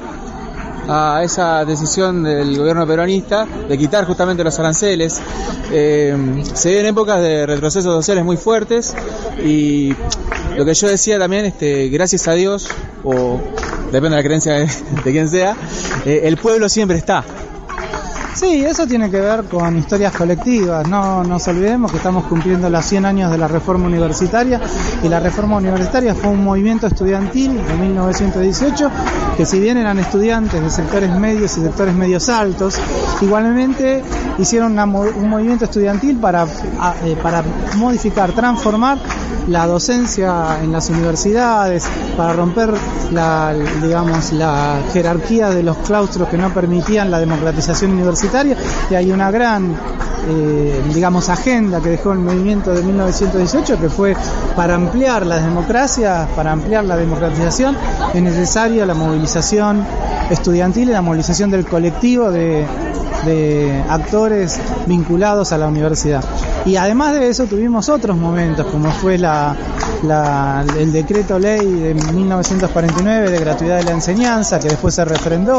a 0.88 1.22
esa 1.22 1.64
decisión 1.64 2.22
del 2.22 2.56
gobierno 2.56 2.86
peronista 2.86 3.46
de 3.68 3.78
quitar 3.78 4.04
justamente 4.04 4.44
los 4.44 4.58
aranceles. 4.58 5.20
Eh, 5.72 6.42
se 6.54 6.70
vienen 6.70 6.86
épocas 6.86 7.20
de 7.20 7.46
retrocesos 7.46 7.92
sociales 7.92 8.24
muy 8.24 8.36
fuertes 8.36 8.94
y 9.44 9.92
lo 10.56 10.64
que 10.64 10.74
yo 10.74 10.88
decía 10.88 11.18
también, 11.18 11.44
este, 11.44 11.88
gracias 11.88 12.28
a 12.28 12.32
Dios, 12.32 12.68
o 13.04 13.40
depende 13.92 14.10
de 14.10 14.16
la 14.16 14.22
creencia 14.22 14.52
de, 14.54 14.68
quien 15.12 15.28
sea, 15.28 15.56
eh, 16.04 16.22
el 16.24 16.36
pueblo 16.36 16.68
siempre 16.68 16.96
está. 16.96 17.24
Sí, 18.36 18.62
eso 18.66 18.86
tiene 18.86 19.10
que 19.10 19.18
ver 19.18 19.44
con 19.44 19.78
historias 19.78 20.12
colectivas. 20.12 20.86
No 20.86 21.24
nos 21.24 21.48
olvidemos 21.48 21.90
que 21.90 21.96
estamos 21.96 22.24
cumpliendo 22.24 22.68
los 22.68 22.84
100 22.84 23.06
años 23.06 23.30
de 23.30 23.38
la 23.38 23.48
reforma 23.48 23.86
universitaria 23.86 24.60
y 25.02 25.08
la 25.08 25.20
reforma 25.20 25.56
universitaria 25.56 26.14
fue 26.14 26.28
un 26.28 26.44
movimiento 26.44 26.86
estudiantil 26.86 27.56
de 27.66 27.74
1918 27.76 28.90
que 29.38 29.46
si 29.46 29.58
bien 29.58 29.78
eran 29.78 29.98
estudiantes 29.98 30.62
de 30.62 30.68
sectores 30.68 31.10
medios 31.18 31.56
y 31.56 31.62
sectores 31.62 31.94
medios 31.94 32.28
altos, 32.28 32.78
igualmente 33.22 34.04
hicieron 34.38 34.78
un 34.78 35.30
movimiento 35.30 35.64
estudiantil 35.64 36.18
para, 36.18 36.44
eh, 36.44 37.16
para 37.22 37.42
modificar, 37.76 38.32
transformar 38.32 38.98
la 39.48 39.66
docencia 39.66 40.58
en 40.62 40.72
las 40.72 40.90
universidades, 40.90 41.84
para 42.16 42.32
romper 42.32 42.74
la, 43.12 43.54
digamos, 43.82 44.32
la 44.32 44.80
jerarquía 44.92 45.50
de 45.50 45.62
los 45.62 45.76
claustros 45.78 46.28
que 46.28 46.36
no 46.36 46.52
permitían 46.52 47.10
la 47.10 47.20
democratización 47.20 47.92
y 48.90 48.94
hay 48.94 49.12
una 49.12 49.30
gran 49.30 49.74
eh, 50.28 50.82
digamos 50.92 51.28
agenda 51.28 51.80
que 51.80 51.90
dejó 51.90 52.12
el 52.12 52.18
movimiento 52.18 52.74
de 52.74 52.82
1918 52.82 53.78
que 53.80 53.88
fue 53.88 54.16
para 54.56 54.74
ampliar 54.74 55.24
las 55.24 55.44
democracias, 55.44 56.28
para 56.34 56.52
ampliar 56.52 56.84
la 56.84 56.96
democratización 56.96 57.76
es 58.12 58.22
necesaria 58.22 58.84
la 58.86 58.94
movilización 58.94 59.84
estudiantil 60.30 60.88
y 60.88 60.92
la 60.92 61.02
movilización 61.02 61.50
del 61.50 61.64
colectivo 61.64 62.32
de, 62.32 62.66
de 63.24 63.84
actores 63.88 64.58
vinculados 64.86 65.52
a 65.52 65.58
la 65.58 65.68
universidad. 65.68 66.24
Y 66.64 66.76
además 66.76 67.12
de 67.14 67.28
eso 67.28 67.46
tuvimos 67.46 67.88
otros 67.88 68.16
momentos, 68.16 68.66
como 68.66 68.90
fue 68.90 69.18
la, 69.18 69.54
el 70.02 70.92
decreto 70.92 71.38
ley 71.38 71.64
de 71.64 71.94
1949 71.94 73.30
de 73.30 73.38
gratuidad 73.38 73.78
de 73.78 73.84
la 73.84 73.92
enseñanza, 73.92 74.58
que 74.58 74.68
después 74.68 74.94
se 74.94 75.04
refrendó, 75.04 75.58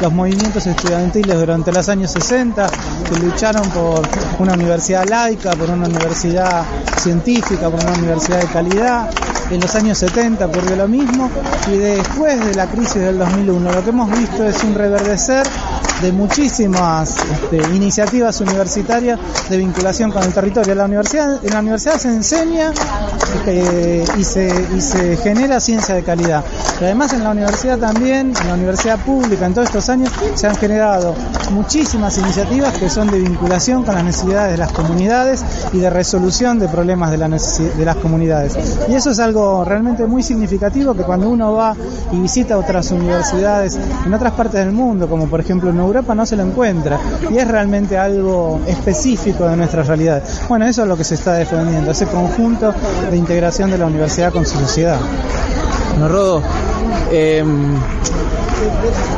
los 0.00 0.12
movimientos 0.12 0.66
estudiantiles 0.66 1.38
durante 1.38 1.72
los 1.72 1.88
años 1.88 2.10
60, 2.10 2.66
que 3.08 3.18
lucharon 3.18 3.68
por 3.70 4.02
una 4.38 4.54
universidad 4.54 5.08
laica, 5.08 5.50
por 5.52 5.70
una 5.70 5.86
universidad 5.86 6.64
científica, 7.00 7.70
por 7.70 7.80
una 7.80 7.92
universidad 7.92 8.40
de 8.40 8.46
calidad. 8.46 9.10
En 9.50 9.60
los 9.60 9.74
años 9.76 9.98
70 9.98 10.46
ocurrió 10.46 10.74
lo 10.74 10.88
mismo 10.88 11.30
y 11.72 11.76
después 11.76 12.44
de 12.44 12.54
la 12.54 12.66
crisis 12.66 12.96
del 12.96 13.18
2001 13.18 13.72
lo 13.72 13.84
que 13.84 13.90
hemos 13.90 14.10
visto 14.10 14.44
es 14.44 14.64
un 14.64 14.74
reverdecer 14.74 15.46
de 16.02 16.12
muchísimas 16.12 17.16
este, 17.16 17.56
iniciativas 17.74 18.40
universitarias 18.40 19.18
de 19.48 19.56
vinculación 19.56 20.10
con 20.10 20.22
el 20.22 20.32
territorio. 20.32 20.74
La 20.74 20.84
universidad, 20.84 21.44
en 21.44 21.52
la 21.52 21.60
universidad 21.60 21.98
se 21.98 22.08
enseña 22.08 22.72
este, 23.34 24.04
y, 24.18 24.24
se, 24.24 24.68
y 24.76 24.80
se 24.80 25.16
genera 25.16 25.60
ciencia 25.60 25.94
de 25.94 26.02
calidad. 26.02 26.44
Y 26.80 26.84
además 26.84 27.12
en 27.12 27.24
la 27.24 27.30
universidad 27.30 27.78
también, 27.78 28.32
en 28.40 28.48
la 28.48 28.54
universidad 28.54 28.98
pública, 29.04 29.46
en 29.46 29.54
todos 29.54 29.68
estos 29.68 29.88
años, 29.88 30.10
se 30.34 30.46
han 30.46 30.56
generado 30.56 31.14
muchísimas 31.50 32.18
iniciativas 32.18 32.76
que 32.78 32.90
son 32.90 33.10
de 33.10 33.18
vinculación 33.18 33.84
con 33.84 33.94
las 33.94 34.04
necesidades 34.04 34.52
de 34.52 34.58
las 34.58 34.72
comunidades 34.72 35.44
y 35.72 35.78
de 35.78 35.90
resolución 35.90 36.58
de 36.58 36.68
problemas 36.68 37.10
de, 37.10 37.18
la 37.18 37.28
de 37.28 37.84
las 37.84 37.96
comunidades. 37.96 38.56
Y 38.88 38.94
eso 38.94 39.10
es 39.10 39.18
algo 39.18 39.64
realmente 39.64 40.06
muy 40.06 40.22
significativo 40.22 40.94
que 40.94 41.02
cuando 41.02 41.28
uno 41.28 41.52
va 41.52 41.74
y 42.12 42.20
visita 42.20 42.58
otras 42.58 42.90
universidades 42.90 43.78
en 44.04 44.12
otras 44.12 44.32
partes 44.32 44.64
del 44.64 44.72
mundo, 44.72 45.08
como 45.08 45.26
por 45.26 45.40
ejemplo 45.40 45.70
en 45.70 45.80
Europa 45.86 46.14
no 46.14 46.26
se 46.26 46.36
lo 46.36 46.42
encuentra 46.42 46.98
y 47.30 47.38
es 47.38 47.48
realmente 47.48 47.96
algo 47.96 48.60
específico 48.66 49.48
de 49.48 49.56
nuestra 49.56 49.82
realidad. 49.82 50.22
Bueno, 50.48 50.66
eso 50.66 50.82
es 50.82 50.88
lo 50.88 50.96
que 50.96 51.04
se 51.04 51.14
está 51.14 51.34
defendiendo, 51.34 51.90
ese 51.90 52.06
conjunto 52.06 52.74
de 53.10 53.16
integración 53.16 53.70
de 53.70 53.78
la 53.78 53.86
universidad 53.86 54.32
con 54.32 54.44
su 54.46 54.58
sociedad. 54.58 54.98
Bueno, 55.90 56.08
Rodo, 56.08 56.42
eh, 57.10 57.44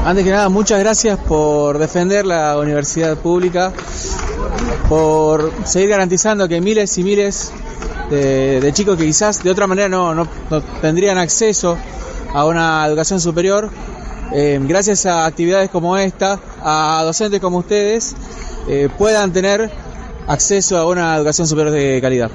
antes 0.04 0.24
que 0.24 0.30
nada, 0.30 0.48
muchas 0.48 0.80
gracias 0.80 1.18
por 1.18 1.78
defender 1.78 2.26
la 2.26 2.58
universidad 2.58 3.16
pública, 3.16 3.72
por 4.88 5.52
seguir 5.64 5.90
garantizando 5.90 6.48
que 6.48 6.60
miles 6.60 6.96
y 6.98 7.04
miles 7.04 7.52
de, 8.10 8.70
chicos 8.72 8.96
que 8.96 9.04
quizás 9.04 9.42
de 9.42 9.50
otra 9.50 9.66
manera 9.66 9.88
no, 9.88 10.14
no, 10.14 10.26
no 10.50 10.62
tendrían 10.80 11.18
acceso 11.18 11.76
a 12.32 12.44
una 12.44 12.86
educación 12.86 13.20
superior 13.20 13.70
eh, 14.32 14.60
gracias 14.62 15.06
a 15.06 15.26
actividades 15.26 15.70
como 15.70 15.96
esta, 15.96 16.38
a 16.62 17.02
docentes 17.04 17.40
como 17.40 17.58
ustedes, 17.58 18.14
eh, 18.68 18.88
puedan 18.98 19.32
tener 19.32 19.70
acceso 20.26 20.76
a 20.78 20.86
una 20.86 21.16
educación 21.16 21.46
superior 21.46 21.72
de 21.72 22.00
calidad. 22.00 22.30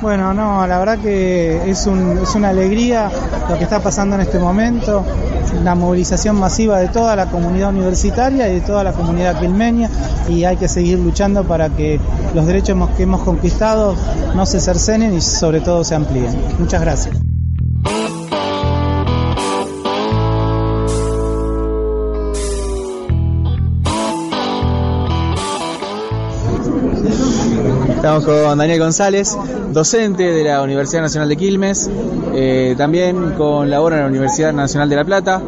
Bueno, 0.00 0.32
no, 0.32 0.64
la 0.66 0.78
verdad 0.78 0.98
que 1.00 1.68
es, 1.68 1.86
es 1.86 2.34
una 2.34 2.50
alegría 2.50 3.10
lo 3.48 3.58
que 3.58 3.64
está 3.64 3.80
pasando 3.80 4.14
en 4.14 4.22
este 4.22 4.38
momento, 4.38 5.04
la 5.64 5.74
movilización 5.74 6.38
masiva 6.38 6.78
de 6.78 6.88
toda 6.88 7.16
la 7.16 7.26
comunidad 7.26 7.70
universitaria 7.70 8.48
y 8.48 8.54
de 8.54 8.60
toda 8.60 8.84
la 8.84 8.92
comunidad 8.92 9.40
quilmeña 9.40 9.90
y 10.28 10.44
hay 10.44 10.56
que 10.56 10.68
seguir 10.68 10.98
luchando 10.98 11.44
para 11.44 11.70
que 11.70 11.98
los 12.34 12.46
derechos 12.46 12.76
que 12.96 13.02
hemos 13.02 13.22
conquistado 13.22 13.96
no 14.34 14.46
se 14.46 14.60
cercenen 14.60 15.14
y 15.14 15.20
sobre 15.20 15.60
todo 15.60 15.82
se 15.82 15.96
amplíen. 15.96 16.36
Muchas 16.58 16.80
gracias. 16.80 17.27
Estamos 28.08 28.24
con 28.24 28.56
Daniel 28.56 28.78
González, 28.78 29.36
docente 29.70 30.32
de 30.32 30.42
la 30.42 30.62
Universidad 30.62 31.02
Nacional 31.02 31.28
de 31.28 31.36
Quilmes, 31.36 31.90
eh, 32.34 32.74
también 32.78 33.32
con 33.32 33.68
labor 33.68 33.92
en 33.92 34.00
la 34.00 34.06
Universidad 34.06 34.54
Nacional 34.54 34.88
de 34.88 34.96
La 34.96 35.04
Plata. 35.04 35.42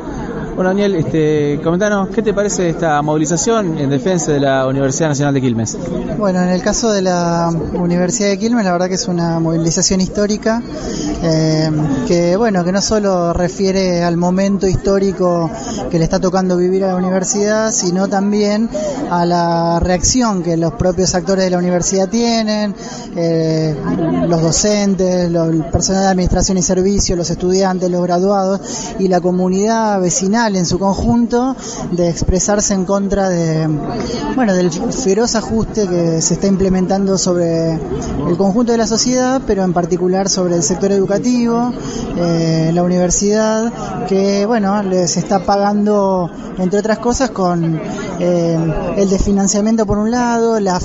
Bueno, 0.54 0.70
Daniel, 0.70 0.94
este, 0.96 1.60
comentanos, 1.62 2.08
¿qué 2.08 2.22
te 2.22 2.34
parece 2.34 2.68
esta 2.68 3.00
movilización 3.02 3.78
en 3.78 3.88
defensa 3.88 4.32
de 4.32 4.40
la 4.40 4.66
Universidad 4.66 5.08
Nacional 5.08 5.32
de 5.32 5.40
Quilmes? 5.40 5.78
Bueno, 6.18 6.42
en 6.42 6.50
el 6.50 6.60
caso 6.62 6.90
de 6.90 7.02
la 7.02 7.50
Universidad 7.74 8.28
de 8.28 8.38
Quilmes, 8.38 8.64
la 8.64 8.72
verdad 8.72 8.88
que 8.88 8.96
es 8.96 9.08
una 9.08 9.38
movilización 9.40 10.00
histórica 10.00 10.62
eh, 11.22 11.70
que, 12.06 12.36
bueno, 12.36 12.64
que 12.64 12.72
no 12.72 12.82
solo 12.82 13.32
refiere 13.32 14.02
al 14.02 14.16
momento 14.16 14.66
histórico 14.66 15.50
que 15.90 15.98
le 15.98 16.04
está 16.04 16.18
tocando 16.18 16.56
vivir 16.56 16.84
a 16.84 16.88
la 16.88 16.96
universidad, 16.96 17.72
sino 17.72 18.08
también 18.08 18.68
a 19.10 19.24
la 19.24 19.80
reacción 19.80 20.42
que 20.42 20.56
los 20.56 20.74
propios 20.74 21.14
actores 21.14 21.44
de 21.44 21.50
la 21.50 21.58
universidad 21.58 22.08
tienen, 22.08 22.74
eh, 23.16 23.74
los 24.28 24.42
docentes, 24.42 25.26
el 25.26 25.64
personal 25.72 26.02
de 26.02 26.08
administración 26.08 26.58
y 26.58 26.62
servicios, 26.62 27.16
los 27.16 27.30
estudiantes, 27.30 27.90
los 27.90 28.02
graduados 28.02 28.60
y 28.98 29.08
la 29.08 29.20
comunidad 29.20 30.00
vecinal 30.00 30.49
en 30.56 30.66
su 30.66 30.78
conjunto 30.78 31.56
de 31.92 32.08
expresarse 32.08 32.74
en 32.74 32.84
contra 32.84 33.28
de 33.28 33.68
bueno 34.34 34.54
del 34.54 34.70
feroz 34.70 35.34
ajuste 35.34 35.86
que 35.86 36.20
se 36.20 36.34
está 36.34 36.46
implementando 36.46 37.18
sobre 37.18 37.74
el 37.74 38.36
conjunto 38.36 38.72
de 38.72 38.78
la 38.78 38.86
sociedad, 38.86 39.42
pero 39.46 39.64
en 39.64 39.72
particular 39.72 40.28
sobre 40.28 40.56
el 40.56 40.62
sector 40.62 40.92
educativo, 40.92 41.72
eh, 42.16 42.70
la 42.72 42.82
universidad, 42.82 43.72
que 44.06 44.46
bueno 44.46 44.82
les 44.82 45.16
está 45.16 45.44
pagando 45.44 46.30
entre 46.58 46.78
otras 46.78 46.98
cosas 46.98 47.30
con 47.30 47.80
eh, 48.18 48.58
el 48.96 49.08
desfinanciamiento 49.08 49.86
por 49.86 49.98
un 49.98 50.10
lado, 50.10 50.60
la, 50.60 50.78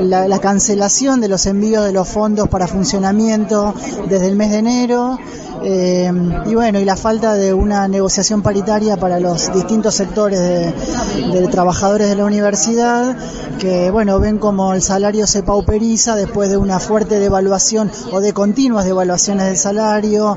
la 0.00 0.38
cancelación 0.38 1.20
de 1.20 1.28
los 1.28 1.46
envíos 1.46 1.84
de 1.84 1.92
los 1.92 2.08
fondos 2.08 2.48
para 2.48 2.66
funcionamiento 2.66 3.74
desde 4.08 4.26
el 4.26 4.36
mes 4.36 4.50
de 4.50 4.58
enero. 4.58 5.18
Eh, 5.62 6.10
y 6.46 6.54
bueno, 6.54 6.78
y 6.78 6.84
la 6.84 6.96
falta 6.96 7.34
de 7.34 7.52
una 7.52 7.88
negociación 7.88 8.42
paritaria 8.42 8.96
para 8.96 9.20
los 9.20 9.52
distintos 9.52 9.94
sectores 9.94 10.40
de, 10.40 11.48
trabajadores 11.48 12.08
de 12.08 12.16
la 12.16 12.24
universidad, 12.24 13.16
que 13.58 13.90
bueno, 13.90 14.20
ven 14.20 14.38
como 14.38 14.74
el 14.74 14.82
salario 14.82 15.26
se 15.26 15.42
pauperiza 15.42 16.14
después 16.14 16.50
de 16.50 16.56
una 16.56 16.78
fuerte 16.78 17.18
devaluación 17.18 17.90
o 18.12 18.20
de 18.20 18.32
continuas 18.32 18.84
devaluaciones 18.84 19.46
del 19.46 19.56
salario, 19.56 20.36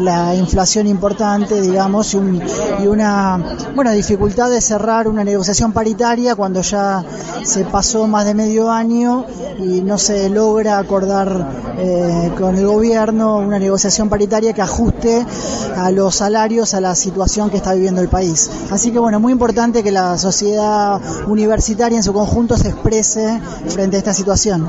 la 0.00 0.34
inflación 0.34 0.86
importante, 0.86 1.60
digamos, 1.60 2.14
y, 2.14 2.86
una 2.86 3.56
bueno, 3.74 3.92
dificultad 3.92 4.50
de 4.50 4.60
cerrar 4.60 5.08
una 5.08 5.24
negociación 5.24 5.72
paritaria 5.72 6.34
cuando 6.34 6.60
ya 6.62 7.04
se 7.42 7.64
pasó 7.64 8.06
más 8.06 8.24
de 8.24 8.34
medio 8.34 8.70
año 8.70 9.24
y 9.58 9.80
no 9.82 9.98
se 9.98 10.28
logra 10.28 10.78
acordar 10.78 11.48
eh, 11.78 12.30
con 12.38 12.56
el 12.56 12.66
gobierno 12.66 13.38
una 13.38 13.58
negociación 13.58 14.08
paritaria 14.08 14.52
que 14.52 14.59
ajuste 14.62 15.26
a 15.76 15.90
los 15.90 16.16
salarios 16.16 16.74
a 16.74 16.80
la 16.80 16.94
situación 16.94 17.50
que 17.50 17.56
está 17.56 17.74
viviendo 17.74 18.00
el 18.00 18.08
país. 18.08 18.50
Así 18.70 18.90
que 18.90 18.98
bueno, 18.98 19.20
muy 19.20 19.32
importante 19.32 19.82
que 19.82 19.90
la 19.90 20.18
sociedad 20.18 21.00
universitaria 21.26 21.96
en 21.96 22.02
su 22.02 22.12
conjunto 22.12 22.56
se 22.56 22.68
exprese 22.68 23.40
frente 23.68 23.96
a 23.96 23.98
esta 23.98 24.14
situación 24.14 24.68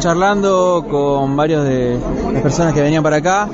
charlando 0.00 0.86
con 0.88 1.36
varios 1.36 1.64
de 1.64 1.98
las 2.32 2.42
personas 2.42 2.72
que 2.72 2.80
venían 2.80 3.02
para 3.02 3.16
acá, 3.16 3.48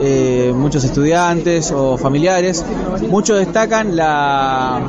eh, 0.00 0.52
muchos 0.54 0.82
estudiantes 0.84 1.70
o 1.70 1.96
familiares, 1.96 2.64
muchos 3.08 3.38
destacan 3.38 3.94
la, 3.94 4.82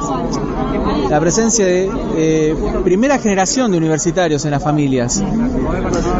la 1.09 1.19
presencia 1.19 1.65
de 1.65 1.91
eh, 2.15 2.55
primera 2.83 3.19
generación 3.19 3.71
de 3.71 3.77
universitarios 3.77 4.43
en 4.45 4.51
las 4.51 4.63
familias. 4.63 5.21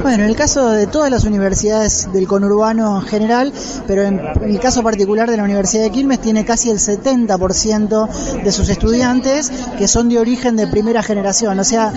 Bueno, 0.04 0.24
en 0.24 0.30
el 0.30 0.36
caso 0.36 0.69
de 0.69 0.86
todas 0.86 1.10
las 1.10 1.24
universidades 1.24 2.12
del 2.13 2.28
conurbano 2.28 3.02
en 3.02 3.08
general, 3.08 3.54
pero 3.88 4.04
en 4.04 4.21
el 4.43 4.60
caso 4.60 4.84
particular 4.84 5.30
de 5.30 5.38
la 5.38 5.43
Universidad 5.43 5.84
de 5.84 5.89
Quilmes 5.89 6.19
tiene 6.19 6.45
casi 6.45 6.69
el 6.69 6.78
70% 6.78 8.43
de 8.43 8.52
sus 8.52 8.69
estudiantes 8.69 9.52
que 9.78 9.88
son 9.88 10.10
de 10.10 10.19
origen 10.19 10.56
de 10.56 10.67
primera 10.67 11.02
generación, 11.02 11.58
o 11.60 11.63
sea, 11.63 11.91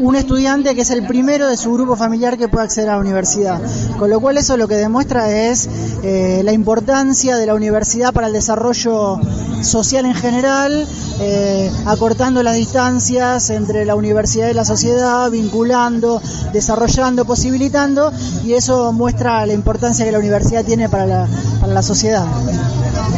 un 0.00 0.16
estudiante 0.16 0.74
que 0.74 0.80
es 0.80 0.90
el 0.90 1.06
primero 1.06 1.46
de 1.46 1.56
su 1.56 1.72
grupo 1.72 1.94
familiar 1.94 2.07
que 2.38 2.48
puede 2.48 2.64
acceder 2.64 2.90
a 2.90 2.94
la 2.94 3.00
universidad. 3.00 3.60
Con 3.98 4.10
lo 4.10 4.20
cual 4.20 4.38
eso 4.38 4.56
lo 4.56 4.66
que 4.66 4.76
demuestra 4.76 5.30
es 5.30 5.68
eh, 6.02 6.40
la 6.44 6.52
importancia 6.52 7.36
de 7.36 7.46
la 7.46 7.54
universidad 7.54 8.12
para 8.12 8.28
el 8.28 8.32
desarrollo 8.32 9.20
social 9.62 10.06
en 10.06 10.14
general, 10.14 10.86
eh, 11.20 11.70
acortando 11.86 12.42
las 12.42 12.54
distancias 12.54 13.50
entre 13.50 13.84
la 13.84 13.94
universidad 13.94 14.48
y 14.48 14.54
la 14.54 14.64
sociedad, 14.64 15.30
vinculando, 15.30 16.22
desarrollando, 16.52 17.24
posibilitando, 17.24 18.12
y 18.44 18.54
eso 18.54 18.92
muestra 18.92 19.44
la 19.46 19.52
importancia 19.52 20.04
que 20.04 20.12
la 20.12 20.18
universidad 20.18 20.64
tiene 20.64 20.88
para 20.88 21.26
la 21.66 21.82
sociedad. 21.82 22.24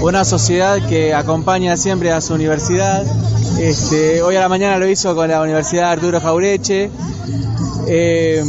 Una 0.02 0.24
sociedad 0.24 0.78
que 0.88 1.14
acompaña 1.14 1.76
siempre 1.76 2.10
a 2.10 2.20
su 2.20 2.34
universidad. 2.34 3.04
Este, 3.58 4.22
hoy 4.22 4.36
a 4.36 4.40
la 4.40 4.48
mañana 4.48 4.78
lo 4.78 4.88
hizo 4.88 5.14
con 5.14 5.28
la 5.28 5.42
Universidad 5.42 5.90
Arturo 5.90 6.20
Jaureche. 6.20 6.90
Eh, 7.86 8.44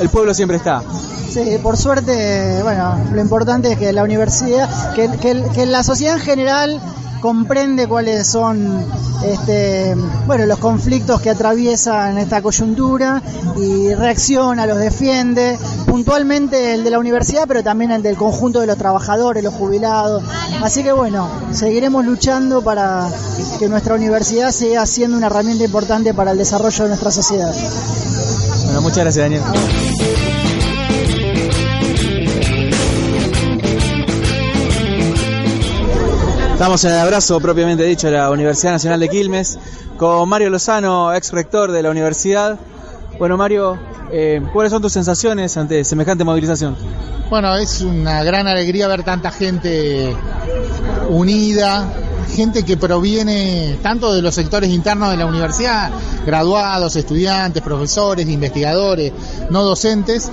el 0.00 0.08
pueblo 0.08 0.34
siempre 0.34 0.56
está. 0.56 0.82
Sí, 1.30 1.58
por 1.62 1.76
suerte, 1.76 2.62
bueno, 2.62 2.98
lo 3.12 3.20
importante 3.20 3.72
es 3.72 3.78
que 3.78 3.92
la 3.92 4.02
universidad, 4.02 4.94
que, 4.94 5.10
que 5.54 5.66
la 5.66 5.82
sociedad 5.82 6.16
en 6.16 6.22
general 6.22 6.80
comprende 7.20 7.86
cuáles 7.86 8.26
son 8.26 8.84
este, 9.24 9.94
bueno, 10.26 10.46
los 10.46 10.58
conflictos 10.58 11.20
que 11.20 11.30
atraviesan 11.30 12.18
esta 12.18 12.42
coyuntura 12.42 13.22
y 13.56 13.94
reacciona, 13.94 14.66
los 14.66 14.78
defiende, 14.78 15.58
puntualmente 15.86 16.74
el 16.74 16.84
de 16.84 16.90
la 16.90 16.98
universidad, 16.98 17.44
pero 17.48 17.62
también 17.62 17.90
el 17.90 18.02
del 18.02 18.16
conjunto 18.16 18.60
de 18.60 18.66
los 18.66 18.76
trabajadores, 18.76 19.42
los 19.42 19.54
jubilados. 19.54 20.22
Así 20.62 20.82
que 20.82 20.92
bueno, 20.92 21.28
seguiremos 21.52 22.04
luchando 22.04 22.62
para 22.62 23.08
que 23.58 23.68
nuestra 23.68 23.94
universidad 23.94 24.52
siga 24.52 24.86
siendo 24.86 25.16
una 25.16 25.26
herramienta 25.26 25.64
importante 25.64 26.14
para 26.14 26.32
el 26.32 26.38
desarrollo 26.38 26.84
de 26.84 26.88
nuestra 26.88 27.10
sociedad. 27.10 27.54
Bueno, 28.64 28.82
muchas 28.82 28.98
gracias, 28.98 29.24
Daniel. 29.24 29.42
Estamos 36.58 36.82
en 36.82 36.90
el 36.90 36.98
abrazo 36.98 37.38
propiamente 37.38 37.84
dicho 37.84 38.08
de 38.08 38.14
la 38.14 38.32
Universidad 38.32 38.72
Nacional 38.72 38.98
de 38.98 39.08
Quilmes 39.08 39.60
con 39.96 40.28
Mario 40.28 40.50
Lozano, 40.50 41.14
ex 41.14 41.30
rector 41.30 41.70
de 41.70 41.84
la 41.84 41.90
universidad. 41.90 42.58
Bueno, 43.16 43.36
Mario, 43.36 43.78
eh, 44.10 44.42
¿cuáles 44.52 44.72
son 44.72 44.82
tus 44.82 44.92
sensaciones 44.92 45.56
ante 45.56 45.84
semejante 45.84 46.24
movilización? 46.24 46.76
Bueno, 47.30 47.56
es 47.56 47.80
una 47.80 48.24
gran 48.24 48.48
alegría 48.48 48.88
ver 48.88 49.04
tanta 49.04 49.30
gente 49.30 50.16
unida, 51.08 51.92
gente 52.34 52.64
que 52.64 52.76
proviene 52.76 53.78
tanto 53.82 54.12
de 54.12 54.22
los 54.22 54.34
sectores 54.34 54.70
internos 54.70 55.10
de 55.10 55.16
la 55.16 55.26
universidad, 55.26 55.90
graduados, 56.24 56.96
estudiantes, 56.96 57.62
profesores, 57.62 58.28
investigadores, 58.28 59.12
no 59.50 59.62
docentes, 59.62 60.30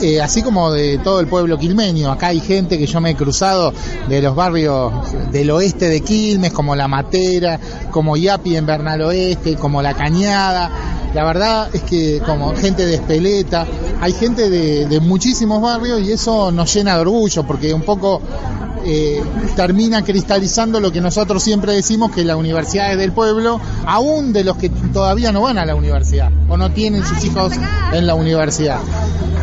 eh, 0.00 0.20
así 0.20 0.42
como 0.42 0.72
de 0.72 0.98
todo 0.98 1.20
el 1.20 1.26
pueblo 1.26 1.58
quilmeño. 1.58 2.10
Acá 2.10 2.28
hay 2.28 2.40
gente 2.40 2.78
que 2.78 2.86
yo 2.86 3.00
me 3.00 3.10
he 3.10 3.16
cruzado 3.16 3.72
de 4.08 4.22
los 4.22 4.34
barrios 4.34 4.92
del 5.30 5.50
oeste 5.50 5.88
de 5.88 6.00
Quilmes, 6.00 6.52
como 6.52 6.76
La 6.76 6.88
Matera, 6.88 7.58
como 7.90 8.16
Yapi 8.16 8.56
en 8.56 8.66
Bernal 8.66 9.02
Oeste, 9.02 9.56
como 9.56 9.82
La 9.82 9.94
Cañada. 9.94 10.70
La 11.14 11.24
verdad 11.24 11.68
es 11.74 11.82
que 11.82 12.20
como 12.24 12.54
gente 12.56 12.86
de 12.86 12.94
Espeleta, 12.94 13.66
hay 14.00 14.12
gente 14.12 14.48
de, 14.48 14.86
de 14.86 15.00
muchísimos 15.00 15.60
barrios 15.60 16.00
y 16.00 16.12
eso 16.12 16.50
nos 16.50 16.72
llena 16.72 16.94
de 16.94 17.00
orgullo 17.00 17.42
porque 17.44 17.74
un 17.74 17.82
poco 17.82 18.22
eh, 18.84 19.22
termina 19.56 20.04
cristalizando 20.04 20.80
lo 20.80 20.92
que 20.92 21.00
nosotros 21.00 21.42
siempre 21.42 21.72
decimos 21.72 22.10
que 22.12 22.24
la 22.24 22.36
universidad 22.36 22.92
es 22.92 22.98
del 22.98 23.12
pueblo, 23.12 23.60
aún 23.86 24.32
de 24.32 24.44
los 24.44 24.56
que 24.56 24.68
todavía 24.68 25.32
no 25.32 25.42
van 25.42 25.58
a 25.58 25.64
la 25.64 25.74
universidad 25.74 26.30
o 26.48 26.56
no 26.56 26.70
tienen 26.72 27.04
sus 27.04 27.24
hijos 27.24 27.52
en 27.92 28.06
la 28.06 28.14
universidad. 28.14 28.78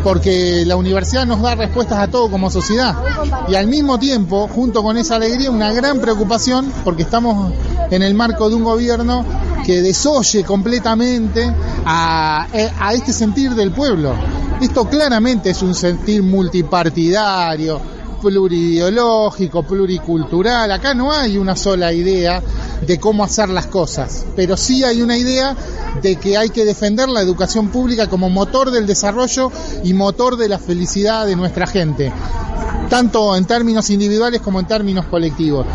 Porque 0.04 0.63
la 0.65 0.78
universidad 0.78 1.25
nos 1.25 1.41
da 1.41 1.56
respuestas 1.56 1.99
a 1.99 2.08
todo 2.08 2.32
como 2.32 2.49
sociedad. 2.49 2.95
Y 3.49 3.56
al 3.56 3.67
mismo 3.67 3.99
tiempo, 3.99 4.47
junto 4.47 4.82
con 4.82 4.95
esa 4.97 5.15
alegría, 5.15 5.52
una 5.52 5.73
gran 5.73 5.99
preocupación, 5.99 6.71
porque 6.86 7.04
estamos 7.04 7.52
en 7.91 8.02
el 8.02 8.13
marco 8.13 8.49
de 8.49 8.56
un 8.56 8.63
gobierno 8.63 9.25
que 9.65 9.82
desoye 9.82 10.43
completamente 10.43 11.52
a, 11.86 12.47
a 12.80 12.93
este 12.93 13.12
sentir 13.12 13.56
del 13.56 13.71
pueblo. 13.71 14.13
Esto 14.62 14.86
claramente 14.86 15.49
es 15.49 15.62
un 15.62 15.75
sentir 15.75 16.23
multipartidario, 16.23 17.82
plurideológico, 18.20 19.64
pluricultural. 19.64 20.72
Acá 20.72 20.94
no 20.94 21.12
hay 21.12 21.38
una 21.38 21.56
sola 21.56 21.94
idea 21.94 22.42
de 22.86 23.00
cómo 23.00 23.24
hacer 23.24 23.50
las 23.50 23.68
cosas, 23.68 24.26
pero 24.36 24.58
sí 24.58 24.84
hay 24.84 25.02
una 25.02 25.18
idea 25.18 25.56
de 26.02 26.16
que 26.18 26.38
hay 26.38 26.50
que 26.50 26.66
defender 26.66 27.10
la 27.10 27.22
educación 27.22 27.70
pública 27.70 28.08
como 28.08 28.30
motor 28.30 28.72
del 28.72 28.88
desarrollo 28.88 29.52
y 29.84 29.94
motor 29.94 30.38
de 30.38 30.50
la 30.50 30.60
felicidad 30.60 31.26
de 31.26 31.36
nuestra 31.36 31.68
gente, 31.68 32.12
tanto 32.90 33.36
en 33.36 33.46
términos 33.46 33.90
individuales 33.90 34.42
como 34.42 34.60
en 34.60 34.68
términos 34.68 35.06
colectivos. 35.06 35.66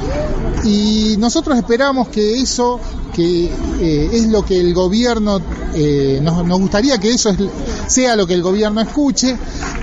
Y 0.64 1.16
nosotros 1.18 1.56
esperamos 1.58 2.08
que 2.08 2.40
eso, 2.40 2.80
que 3.14 3.44
eh, 3.80 4.10
es 4.12 4.26
lo 4.26 4.44
que 4.44 4.60
el 4.60 4.74
gobierno, 4.74 5.40
eh, 5.74 6.18
nos, 6.22 6.44
nos, 6.44 6.58
gustaría 6.58 6.98
que 6.98 7.10
eso 7.10 7.30
es, 7.30 7.38
sea 7.86 8.16
lo 8.16 8.26
que 8.26 8.34
el 8.34 8.42
gobierno 8.42 8.80
escuche, 8.80 9.36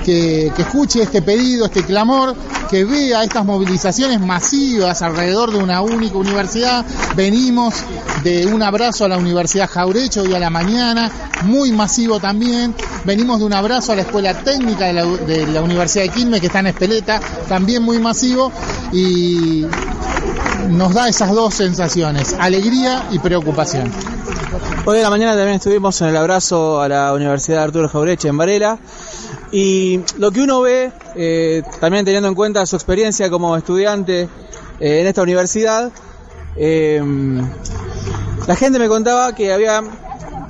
que, 0.05 0.51
que 0.55 0.61
escuche 0.61 1.03
este 1.03 1.21
pedido, 1.21 1.65
este 1.65 1.83
clamor, 1.83 2.35
que 2.69 2.85
vea 2.85 3.23
estas 3.23 3.45
movilizaciones 3.45 4.19
masivas 4.19 5.01
alrededor 5.01 5.51
de 5.51 5.57
una 5.57 5.81
única 5.81 6.17
universidad. 6.17 6.85
Venimos 7.15 7.75
de 8.23 8.47
un 8.47 8.61
abrazo 8.63 9.05
a 9.05 9.07
la 9.09 9.17
Universidad 9.17 9.69
Jaurecho 9.69 10.21
hoy 10.21 10.33
a 10.33 10.39
la 10.39 10.49
mañana, 10.49 11.11
muy 11.43 11.71
masivo 11.71 12.19
también. 12.19 12.73
Venimos 13.03 13.39
de 13.39 13.45
un 13.45 13.53
abrazo 13.53 13.91
a 13.91 13.95
la 13.95 14.03
Escuela 14.03 14.33
Técnica 14.43 14.85
de 14.85 14.93
la, 14.93 15.05
de 15.05 15.47
la 15.47 15.61
Universidad 15.61 16.03
de 16.05 16.09
Quilmes, 16.09 16.39
que 16.39 16.47
está 16.47 16.59
en 16.59 16.67
Espeleta, 16.67 17.19
también 17.47 17.83
muy 17.83 17.99
masivo. 17.99 18.51
Y 18.93 19.65
nos 20.71 20.93
da 20.93 21.09
esas 21.09 21.31
dos 21.31 21.53
sensaciones, 21.53 22.35
alegría 22.39 23.07
y 23.11 23.19
preocupación. 23.19 23.91
Hoy 24.85 24.97
en 24.97 25.03
la 25.03 25.09
mañana 25.09 25.33
también 25.33 25.57
estuvimos 25.57 25.99
en 26.01 26.07
el 26.07 26.17
abrazo 26.17 26.81
a 26.81 26.87
la 26.87 27.13
Universidad 27.13 27.63
Arturo 27.63 27.89
Jaureche 27.89 28.29
en 28.29 28.37
Varela 28.37 28.79
y 29.51 29.99
lo 30.17 30.31
que 30.31 30.41
uno 30.41 30.61
ve, 30.61 30.91
eh, 31.15 31.61
también 31.79 32.05
teniendo 32.05 32.29
en 32.29 32.35
cuenta 32.35 32.65
su 32.65 32.77
experiencia 32.77 33.29
como 33.29 33.55
estudiante 33.57 34.29
eh, 34.79 35.01
en 35.01 35.07
esta 35.07 35.21
universidad, 35.21 35.91
eh, 36.55 37.01
la 38.47 38.55
gente 38.55 38.79
me 38.79 38.87
contaba 38.87 39.35
que 39.35 39.53
había 39.53 39.83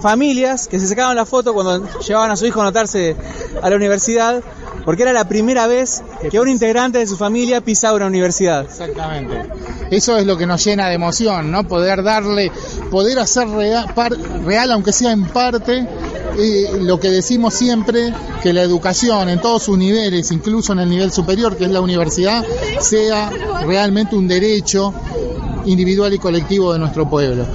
familias 0.01 0.67
que 0.67 0.79
se 0.79 0.87
sacaban 0.87 1.15
la 1.15 1.25
foto 1.25 1.53
cuando 1.53 1.99
llevaban 1.99 2.31
a 2.31 2.35
su 2.35 2.45
hijo 2.45 2.59
a 2.59 2.63
anotarse 2.63 3.15
a 3.61 3.69
la 3.69 3.75
universidad 3.75 4.41
porque 4.85 5.03
era 5.03 5.13
la 5.13 5.27
primera 5.27 5.67
vez 5.67 6.03
que 6.29 6.39
un 6.39 6.49
integrante 6.49 6.99
de 6.99 7.07
su 7.07 7.17
familia 7.17 7.61
pisaba 7.61 7.95
una 7.95 8.07
universidad. 8.07 8.65
Exactamente. 8.65 9.49
Eso 9.89 10.17
es 10.17 10.25
lo 10.25 10.37
que 10.37 10.45
nos 10.45 10.63
llena 10.63 10.87
de 10.87 10.95
emoción, 10.95 11.51
¿no? 11.51 11.67
Poder 11.67 12.03
darle, 12.03 12.51
poder 12.89 13.19
hacer 13.19 13.47
real, 13.49 14.71
aunque 14.71 14.93
sea 14.93 15.11
en 15.11 15.25
parte, 15.25 15.85
eh, 16.37 16.79
lo 16.79 16.99
que 16.99 17.09
decimos 17.09 17.53
siempre, 17.53 18.13
que 18.41 18.53
la 18.53 18.61
educación 18.61 19.29
en 19.29 19.39
todos 19.41 19.63
sus 19.63 19.77
niveles, 19.77 20.31
incluso 20.31 20.73
en 20.73 20.79
el 20.79 20.89
nivel 20.89 21.11
superior, 21.11 21.57
que 21.57 21.65
es 21.65 21.71
la 21.71 21.81
universidad, 21.81 22.45
sea 22.79 23.29
realmente 23.65 24.15
un 24.15 24.27
derecho 24.27 24.93
individual 25.65 26.13
y 26.13 26.19
colectivo 26.19 26.73
de 26.73 26.79
nuestro 26.79 27.09
pueblo. 27.09 27.45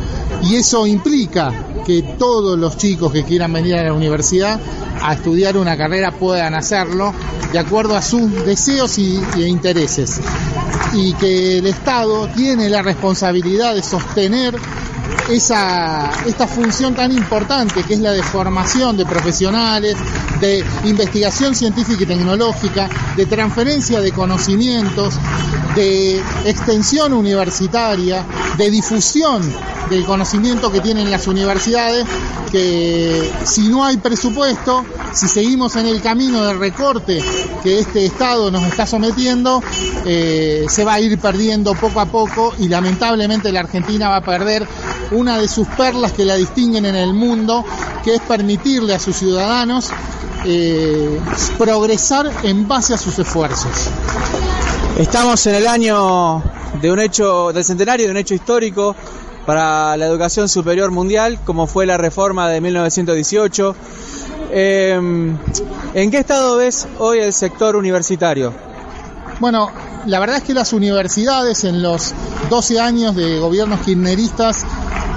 Y 0.42 0.56
eso 0.56 0.86
implica 0.86 1.52
que 1.86 2.02
todos 2.18 2.58
los 2.58 2.76
chicos 2.76 3.12
que 3.12 3.24
quieran 3.24 3.52
venir 3.52 3.76
a 3.76 3.84
la 3.84 3.92
universidad 3.92 4.60
a 5.02 5.14
estudiar 5.14 5.56
una 5.56 5.76
carrera 5.76 6.10
puedan 6.12 6.54
hacerlo 6.54 7.14
de 7.52 7.58
acuerdo 7.58 7.96
a 7.96 8.02
sus 8.02 8.44
deseos 8.44 8.98
y, 8.98 9.22
intereses. 9.36 10.20
Y 10.94 11.14
que 11.14 11.58
el 11.58 11.66
Estado 11.66 12.28
tiene 12.28 12.68
la 12.68 12.82
responsabilidad 12.82 13.74
de 13.74 13.82
sostener 13.82 14.56
esa, 15.30 16.10
esta 16.26 16.46
función 16.46 16.94
tan 16.94 17.12
importante 17.12 17.82
que 17.82 17.94
es 17.94 18.00
la 18.00 18.12
de 18.12 18.22
formación 18.22 18.96
de 18.96 19.04
profesionales, 19.04 19.96
de 20.40 20.64
investigación 20.84 21.54
científica 21.54 22.04
y 22.04 22.06
tecnológica, 22.06 22.88
de 23.16 23.26
transferencia 23.26 24.00
de 24.00 24.12
conocimientos, 24.12 25.14
de 25.74 26.18
extensión 26.44 27.12
universitaria, 27.12 28.24
de 28.56 28.70
difusión 28.70 29.42
del 29.90 30.04
conocimiento 30.04 30.70
que 30.70 30.80
tienen 30.80 31.10
las 31.10 31.26
universidades, 31.26 32.04
que 32.50 33.30
si 33.44 33.68
no 33.68 33.84
hay 33.84 33.96
presupuesto, 33.98 34.84
si 35.12 35.28
seguimos 35.28 35.76
en 35.76 35.86
el 35.86 36.02
camino 36.02 36.44
de 36.44 36.54
recorte 36.54 37.22
que 37.62 37.78
este 37.78 38.06
Estado 38.06 38.50
nos 38.50 38.64
está 38.64 38.86
sometiendo, 38.86 39.62
eh, 40.04 40.66
se 40.68 40.84
va 40.84 40.94
a 40.94 41.00
ir 41.00 41.18
perdiendo 41.18 41.74
poco 41.74 42.00
a 42.00 42.06
poco 42.06 42.54
y 42.58 42.68
lamentablemente 42.68 43.52
la 43.52 43.60
Argentina 43.60 44.08
va 44.08 44.16
a 44.16 44.24
perder 44.24 44.66
una 45.12 45.38
de 45.38 45.48
sus 45.48 45.66
perlas 45.68 46.12
que 46.12 46.24
la 46.24 46.34
distinguen 46.34 46.86
en 46.86 46.96
el 46.96 47.14
mundo, 47.14 47.64
que 48.04 48.14
es 48.14 48.20
permitirle 48.22 48.94
a 48.94 48.98
sus 48.98 49.16
ciudadanos 49.16 49.90
eh, 50.44 51.20
progresar 51.58 52.30
en 52.42 52.68
base 52.68 52.94
a 52.94 52.98
sus 52.98 53.18
esfuerzos. 53.18 53.72
Estamos 54.98 55.46
en 55.46 55.56
el 55.56 55.66
año 55.66 56.42
de 56.80 56.90
un 56.90 57.00
hecho, 57.00 57.52
del 57.52 57.64
centenario 57.64 58.06
de 58.06 58.12
un 58.12 58.16
hecho 58.16 58.34
histórico 58.34 58.94
para 59.46 59.96
la 59.96 60.06
educación 60.06 60.48
superior 60.48 60.90
mundial, 60.90 61.38
como 61.44 61.66
fue 61.66 61.86
la 61.86 61.96
reforma 61.96 62.48
de 62.48 62.60
1918. 62.60 63.76
Eh, 64.50 65.00
¿En 65.94 66.10
qué 66.10 66.18
estado 66.18 66.56
ves 66.56 66.86
hoy 66.98 67.20
el 67.20 67.32
sector 67.32 67.76
universitario? 67.76 68.52
Bueno, 69.38 69.70
la 70.06 70.18
verdad 70.18 70.38
es 70.38 70.42
que 70.42 70.54
las 70.54 70.72
universidades 70.72 71.64
en 71.64 71.82
los 71.82 72.12
12 72.50 72.80
años 72.80 73.14
de 73.14 73.38
gobiernos 73.38 73.80
kirchneristas 73.80 74.64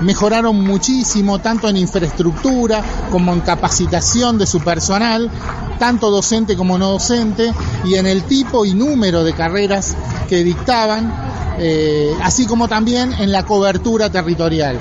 mejoraron 0.02 0.62
muchísimo, 0.62 1.40
tanto 1.40 1.68
en 1.68 1.78
infraestructura 1.78 2.84
como 3.12 3.34
en 3.34 3.42
capacitación 3.42 4.38
de 4.38 4.46
su 4.46 4.62
personal, 4.62 5.30
tanto 5.78 6.10
docente 6.12 6.56
como 6.56 6.78
no 6.78 6.92
docente, 6.92 7.54
y 7.86 7.96
en 7.96 8.08
el 8.08 8.24
tipo 8.24 8.66
y 8.66 8.74
número 8.74 9.24
de 9.24 9.34
carreras 9.34 9.96
que 10.28 10.44
dictaban, 10.44 11.29
eh, 11.60 12.14
así 12.24 12.46
como 12.46 12.68
también 12.68 13.14
en 13.14 13.32
la 13.32 13.46
cobertura 13.46 14.10
territorial. 14.10 14.80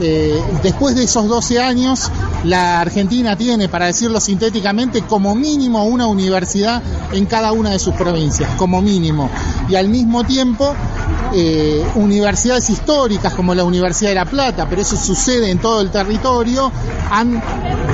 Eh, 0.00 0.40
después 0.62 0.94
de 0.94 1.04
esos 1.04 1.28
12 1.28 1.60
años, 1.60 2.10
la 2.44 2.80
Argentina 2.80 3.36
tiene, 3.36 3.68
para 3.68 3.86
decirlo 3.86 4.20
sintéticamente, 4.20 5.02
como 5.02 5.34
mínimo 5.34 5.84
una 5.84 6.06
universidad 6.06 6.82
en 7.12 7.26
cada 7.26 7.52
una 7.52 7.70
de 7.70 7.78
sus 7.78 7.94
provincias, 7.94 8.50
como 8.56 8.82
mínimo. 8.82 9.30
Y 9.68 9.76
al 9.76 9.88
mismo 9.88 10.24
tiempo, 10.24 10.74
eh, 11.32 11.84
universidades 11.94 12.68
históricas 12.70 13.32
como 13.32 13.54
la 13.54 13.64
Universidad 13.64 14.10
de 14.10 14.14
La 14.16 14.24
Plata, 14.26 14.68
pero 14.68 14.82
eso 14.82 14.96
sucede 14.96 15.50
en 15.50 15.58
todo 15.58 15.80
el 15.80 15.90
territorio, 15.90 16.70
han 17.10 17.42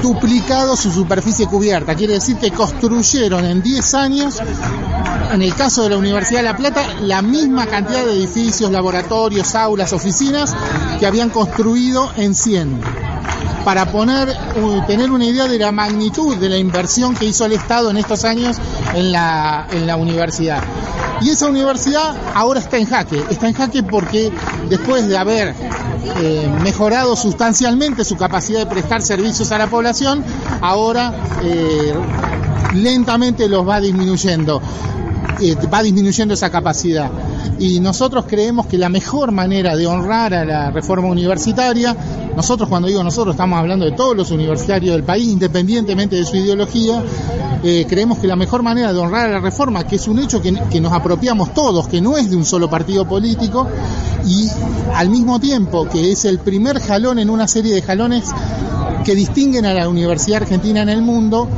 duplicado 0.02 0.76
su 0.76 0.90
superficie 0.90 1.46
cubierta. 1.46 1.94
Quiere 1.94 2.14
decir 2.14 2.36
que 2.36 2.50
construyeron 2.50 3.44
en 3.44 3.62
10 3.62 3.94
años, 3.94 4.38
en 5.32 5.42
el 5.42 5.54
caso 5.54 5.84
de 5.84 5.90
la 5.90 5.96
Universidad 5.96 6.40
de 6.40 6.44
La 6.46 6.56
Plata, 6.56 6.82
la 7.02 7.22
misma 7.22 7.66
cantidad 7.66 8.04
de 8.04 8.12
edificios, 8.12 8.70
laboratorios, 8.70 9.54
aulas, 9.54 9.92
oficinas 9.92 10.54
que 10.98 11.06
habían 11.06 11.30
construido 11.30 12.10
en 12.16 12.34
100 12.34 13.09
para 13.64 13.86
tener 14.86 15.10
una 15.10 15.24
idea 15.24 15.46
de 15.46 15.58
la 15.58 15.72
magnitud 15.72 16.36
de 16.36 16.48
la 16.48 16.56
inversión 16.56 17.14
que 17.14 17.26
hizo 17.26 17.44
el 17.44 17.52
Estado 17.52 17.90
en 17.90 17.96
estos 17.96 18.24
años 18.24 18.56
en 18.94 19.12
la, 19.12 19.66
en 19.70 19.90
universidad. 19.90 20.62
Y 21.20 21.30
esa 21.30 21.48
universidad 21.48 22.16
ahora 22.34 22.60
está 22.60 22.78
en 22.78 22.86
jaque. 22.86 23.22
Está 23.30 23.48
en 23.48 23.54
jaque 23.54 23.82
porque 23.82 24.32
después 24.68 25.06
de 25.06 25.18
haber 25.18 25.54
eh, 26.16 26.50
mejorado 26.62 27.14
sustancialmente 27.14 28.04
su 28.04 28.16
capacidad 28.16 28.60
de 28.60 28.66
prestar 28.66 29.02
servicios 29.02 29.52
a 29.52 29.58
la 29.58 29.66
población, 29.66 30.24
ahora 30.62 31.12
eh, 31.42 31.92
lentamente 32.74 33.48
los 33.48 33.68
va 33.68 33.80
disminuyendo 33.80 34.62
eh, 35.40 35.56
va 35.72 35.82
disminuyendo 35.82 36.34
esa 36.34 36.50
capacidad. 36.50 37.10
Y 37.58 37.80
nosotros 37.80 38.24
creemos 38.26 38.66
que 38.66 38.78
la 38.78 38.88
mejor 38.88 39.32
manera 39.32 39.76
de 39.76 39.86
honrar 39.86 40.34
a 40.34 40.44
la 40.44 40.70
reforma 40.70 41.08
universitaria, 41.08 41.96
nosotros 42.36 42.68
cuando 42.68 42.88
digo 42.88 43.02
nosotros 43.02 43.34
estamos 43.34 43.58
hablando 43.58 43.84
de 43.84 43.92
todos 43.92 44.16
los 44.16 44.30
universitarios 44.30 44.94
del 44.94 45.04
país, 45.04 45.28
independientemente 45.28 46.16
de 46.16 46.24
su 46.24 46.36
ideología, 46.36 47.02
eh, 47.62 47.86
creemos 47.88 48.18
que 48.18 48.26
la 48.26 48.36
mejor 48.36 48.62
manera 48.62 48.92
de 48.92 48.98
honrar 48.98 49.28
a 49.28 49.32
la 49.32 49.40
reforma, 49.40 49.86
que 49.86 49.96
es 49.96 50.08
un 50.08 50.18
hecho 50.18 50.40
que, 50.40 50.54
que 50.70 50.80
nos 50.80 50.92
apropiamos 50.92 51.52
todos, 51.52 51.88
que 51.88 52.00
no 52.00 52.16
es 52.16 52.30
de 52.30 52.36
un 52.36 52.44
solo 52.44 52.70
partido 52.70 53.06
político, 53.06 53.66
y 54.26 54.48
al 54.94 55.10
mismo 55.10 55.40
tiempo 55.40 55.88
que 55.88 56.12
es 56.12 56.24
el 56.24 56.38
primer 56.38 56.80
jalón 56.80 57.18
en 57.18 57.30
una 57.30 57.48
serie 57.48 57.74
de 57.74 57.82
jalones 57.82 58.24
que 59.04 59.14
distinguen 59.14 59.66
a 59.66 59.74
la 59.74 59.88
Universidad 59.88 60.42
Argentina 60.42 60.82
en 60.82 60.88
el 60.88 61.02
mundo, 61.02 61.48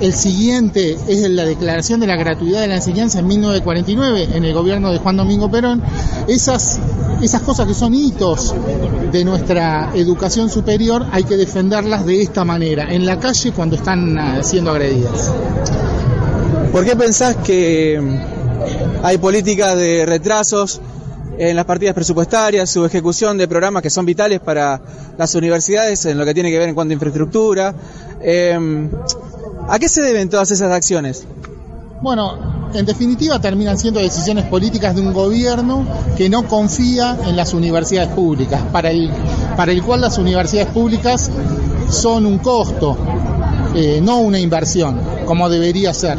el 0.00 0.12
siguiente 0.12 0.98
es 1.06 1.30
la 1.30 1.44
declaración 1.44 2.00
de 2.00 2.08
la 2.08 2.16
gratuidad 2.16 2.60
de 2.60 2.66
la 2.66 2.76
enseñanza 2.76 3.20
en 3.20 3.28
1949 3.28 4.30
en 4.34 4.44
el 4.44 4.52
gobierno 4.52 4.90
de 4.90 4.98
Juan 4.98 5.16
Domingo 5.16 5.48
Perón. 5.48 5.80
Esas, 6.26 6.80
esas 7.22 7.42
cosas 7.42 7.66
que 7.66 7.74
son 7.74 7.94
hitos 7.94 8.54
de 9.12 9.24
nuestra 9.24 9.90
educación 9.94 10.50
superior 10.50 11.06
hay 11.12 11.24
que 11.24 11.36
defenderlas 11.36 12.04
de 12.04 12.20
esta 12.20 12.44
manera, 12.44 12.92
en 12.92 13.06
la 13.06 13.18
calle 13.18 13.52
cuando 13.52 13.76
están 13.76 14.18
ah, 14.18 14.42
siendo 14.42 14.70
agredidas. 14.70 15.30
¿Por 16.72 16.84
qué 16.84 16.96
pensás 16.96 17.36
que 17.36 18.00
hay 19.02 19.18
políticas 19.18 19.76
de 19.76 20.04
retrasos 20.06 20.80
en 21.38 21.56
las 21.56 21.64
partidas 21.64 21.94
presupuestarias, 21.94 22.70
su 22.70 22.84
ejecución 22.84 23.38
de 23.38 23.46
programas 23.46 23.82
que 23.82 23.90
son 23.90 24.04
vitales 24.04 24.40
para 24.40 24.80
las 25.16 25.34
universidades 25.34 26.04
en 26.06 26.18
lo 26.18 26.24
que 26.24 26.34
tiene 26.34 26.50
que 26.50 26.58
ver 26.58 26.68
en 26.68 26.74
cuanto 26.74 26.92
a 26.92 26.94
infraestructura? 26.94 27.74
Eh, 28.20 28.88
¿A 29.68 29.78
qué 29.78 29.88
se 29.88 30.02
deben 30.02 30.28
todas 30.28 30.50
esas 30.50 30.72
acciones? 30.72 31.24
Bueno, 32.00 32.61
en 32.74 32.86
definitiva 32.86 33.40
terminan 33.40 33.78
siendo 33.78 34.00
decisiones 34.00 34.44
políticas 34.46 34.94
de 34.94 35.00
un 35.00 35.12
gobierno 35.12 35.86
que 36.16 36.28
no 36.28 36.46
confía 36.46 37.18
en 37.26 37.36
las 37.36 37.54
universidades 37.54 38.10
públicas, 38.10 38.62
para 38.72 38.90
el, 38.90 39.10
para 39.56 39.72
el 39.72 39.82
cual 39.82 40.00
las 40.00 40.18
universidades 40.18 40.72
públicas 40.72 41.30
son 41.90 42.26
un 42.26 42.38
costo, 42.38 42.96
eh, 43.74 44.00
no 44.02 44.18
una 44.18 44.38
inversión, 44.38 44.98
como 45.26 45.48
debería 45.48 45.92
ser. 45.92 46.18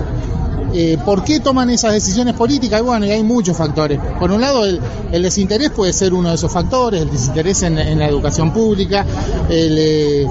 Eh, 0.75 0.97
¿Por 1.05 1.23
qué 1.23 1.39
toman 1.39 1.69
esas 1.69 1.93
decisiones 1.93 2.33
políticas? 2.33 2.81
Bueno, 2.81 3.05
y 3.05 3.11
hay 3.11 3.21
muchos 3.21 3.55
factores. 3.55 3.99
Por 4.19 4.31
un 4.31 4.41
lado, 4.41 4.65
el, 4.65 4.81
desinterés 5.11 5.69
puede 5.69 5.93
ser 5.93 6.15
uno 6.15 6.29
de 6.29 6.35
esos 6.35 6.51
factores, 6.51 7.03
el 7.03 7.11
desinterés 7.11 7.61
en, 7.61 7.99
la 7.99 8.07
educación 8.07 8.51
pública, 8.51 9.05
el, 9.49 9.77
eh, 9.77 10.27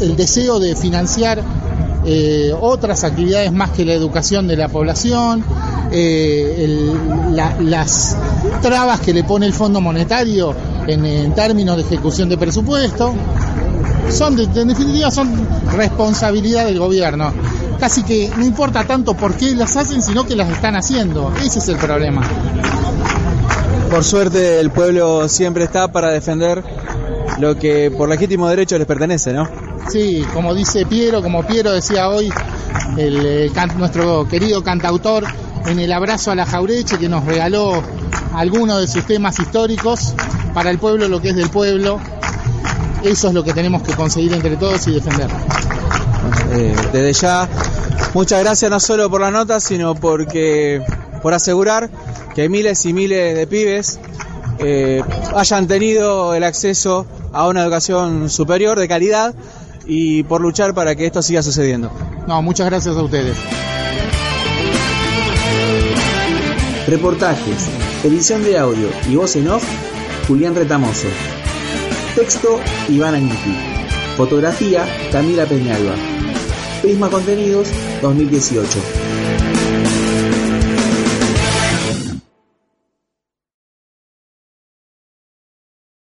el 0.00 0.16
deseo 0.16 0.60
de 0.60 0.76
financiar 0.76 1.42
eh, 2.06 2.52
otras 2.60 3.02
actividades 3.04 3.50
más 3.52 3.70
que 3.70 3.84
la 3.84 3.94
educación 3.94 4.46
de 4.46 4.56
la 4.56 4.68
población, 4.68 5.42
eh, 5.90 6.92
las 7.60 8.16
trabas 8.60 9.00
que 9.00 9.14
le 9.14 9.24
pone 9.24 9.46
el 9.46 9.52
Fondo 9.52 9.80
Monetario 9.80 10.54
en, 10.86 11.34
términos 11.34 11.76
de 11.76 11.82
ejecución 11.82 12.28
de 12.28 12.36
presupuesto, 12.36 13.14
son 14.10 14.38
en 14.38 14.68
definitiva 14.68 15.10
son 15.10 15.46
responsabilidad 15.72 16.66
del 16.66 16.78
gobierno. 16.78 17.32
Casi 17.80 18.02
que 18.02 18.30
no 18.36 18.44
importa 18.44 18.84
tanto 18.84 19.14
por 19.14 19.34
qué 19.34 19.54
las 19.54 19.76
hacen, 19.76 20.02
sino 20.02 20.26
que 20.26 20.36
las 20.36 20.50
están 20.50 20.76
haciendo. 20.76 21.32
Ese 21.42 21.58
es 21.58 21.68
el 21.68 21.76
problema. 21.76 22.22
Por 23.90 24.04
suerte 24.04 24.60
el 24.60 24.70
pueblo 24.70 25.28
siempre 25.28 25.64
está 25.64 25.88
para 25.88 26.10
defender 26.10 26.62
lo 27.38 27.56
que 27.56 27.90
por 27.90 28.08
legítimo 28.08 28.48
derecho 28.48 28.76
les 28.78 28.86
pertenece, 28.86 29.32
¿no? 29.32 29.63
Sí, 29.90 30.24
como 30.32 30.54
dice 30.54 30.86
Piero, 30.86 31.22
como 31.22 31.46
Piero 31.46 31.72
decía 31.72 32.08
hoy, 32.08 32.32
eh, 32.96 33.50
nuestro 33.76 34.26
querido 34.28 34.62
cantautor, 34.62 35.24
en 35.66 35.78
el 35.78 35.92
abrazo 35.92 36.30
a 36.30 36.34
la 36.34 36.46
Jaureche 36.46 36.98
que 36.98 37.08
nos 37.08 37.24
regaló 37.24 37.82
algunos 38.34 38.80
de 38.80 38.86
sus 38.86 39.06
temas 39.06 39.38
históricos 39.38 40.14
para 40.52 40.70
el 40.70 40.78
pueblo, 40.78 41.08
lo 41.08 41.20
que 41.20 41.30
es 41.30 41.36
del 41.36 41.50
pueblo. 41.50 42.00
Eso 43.02 43.28
es 43.28 43.34
lo 43.34 43.44
que 43.44 43.52
tenemos 43.52 43.82
que 43.82 43.94
conseguir 43.94 44.32
entre 44.32 44.56
todos 44.56 44.86
y 44.88 44.92
defender. 44.92 45.28
Eh, 46.52 46.74
desde 46.92 47.12
ya, 47.12 47.48
muchas 48.14 48.42
gracias 48.42 48.70
no 48.70 48.80
solo 48.80 49.10
por 49.10 49.20
la 49.20 49.30
nota, 49.30 49.60
sino 49.60 49.94
porque 49.94 50.82
por 51.22 51.34
asegurar 51.34 51.90
que 52.34 52.48
miles 52.48 52.84
y 52.86 52.92
miles 52.92 53.36
de 53.36 53.46
pibes 53.46 53.98
eh, 54.58 55.02
hayan 55.34 55.66
tenido 55.66 56.34
el 56.34 56.44
acceso 56.44 57.06
a 57.32 57.48
una 57.48 57.62
educación 57.62 58.30
superior 58.30 58.78
de 58.78 58.88
calidad 58.88 59.34
y 59.86 60.22
por 60.24 60.40
luchar 60.40 60.74
para 60.74 60.94
que 60.94 61.06
esto 61.06 61.22
siga 61.22 61.42
sucediendo. 61.42 61.90
No, 62.26 62.42
muchas 62.42 62.66
gracias 62.66 62.96
a 62.96 63.02
ustedes. 63.02 63.36
Reportajes, 66.86 67.68
edición 68.04 68.44
de 68.44 68.58
audio 68.58 68.88
y 69.08 69.16
voz 69.16 69.36
en 69.36 69.48
off, 69.48 69.64
Julián 70.28 70.54
Retamoso. 70.54 71.08
Texto, 72.14 72.60
Iván 72.88 73.14
Añiti. 73.14 73.56
Fotografía, 74.16 74.86
Camila 75.10 75.46
Peñalba. 75.46 75.94
Prisma 76.82 77.08
Contenidos 77.08 77.68
2018. 78.02 79.33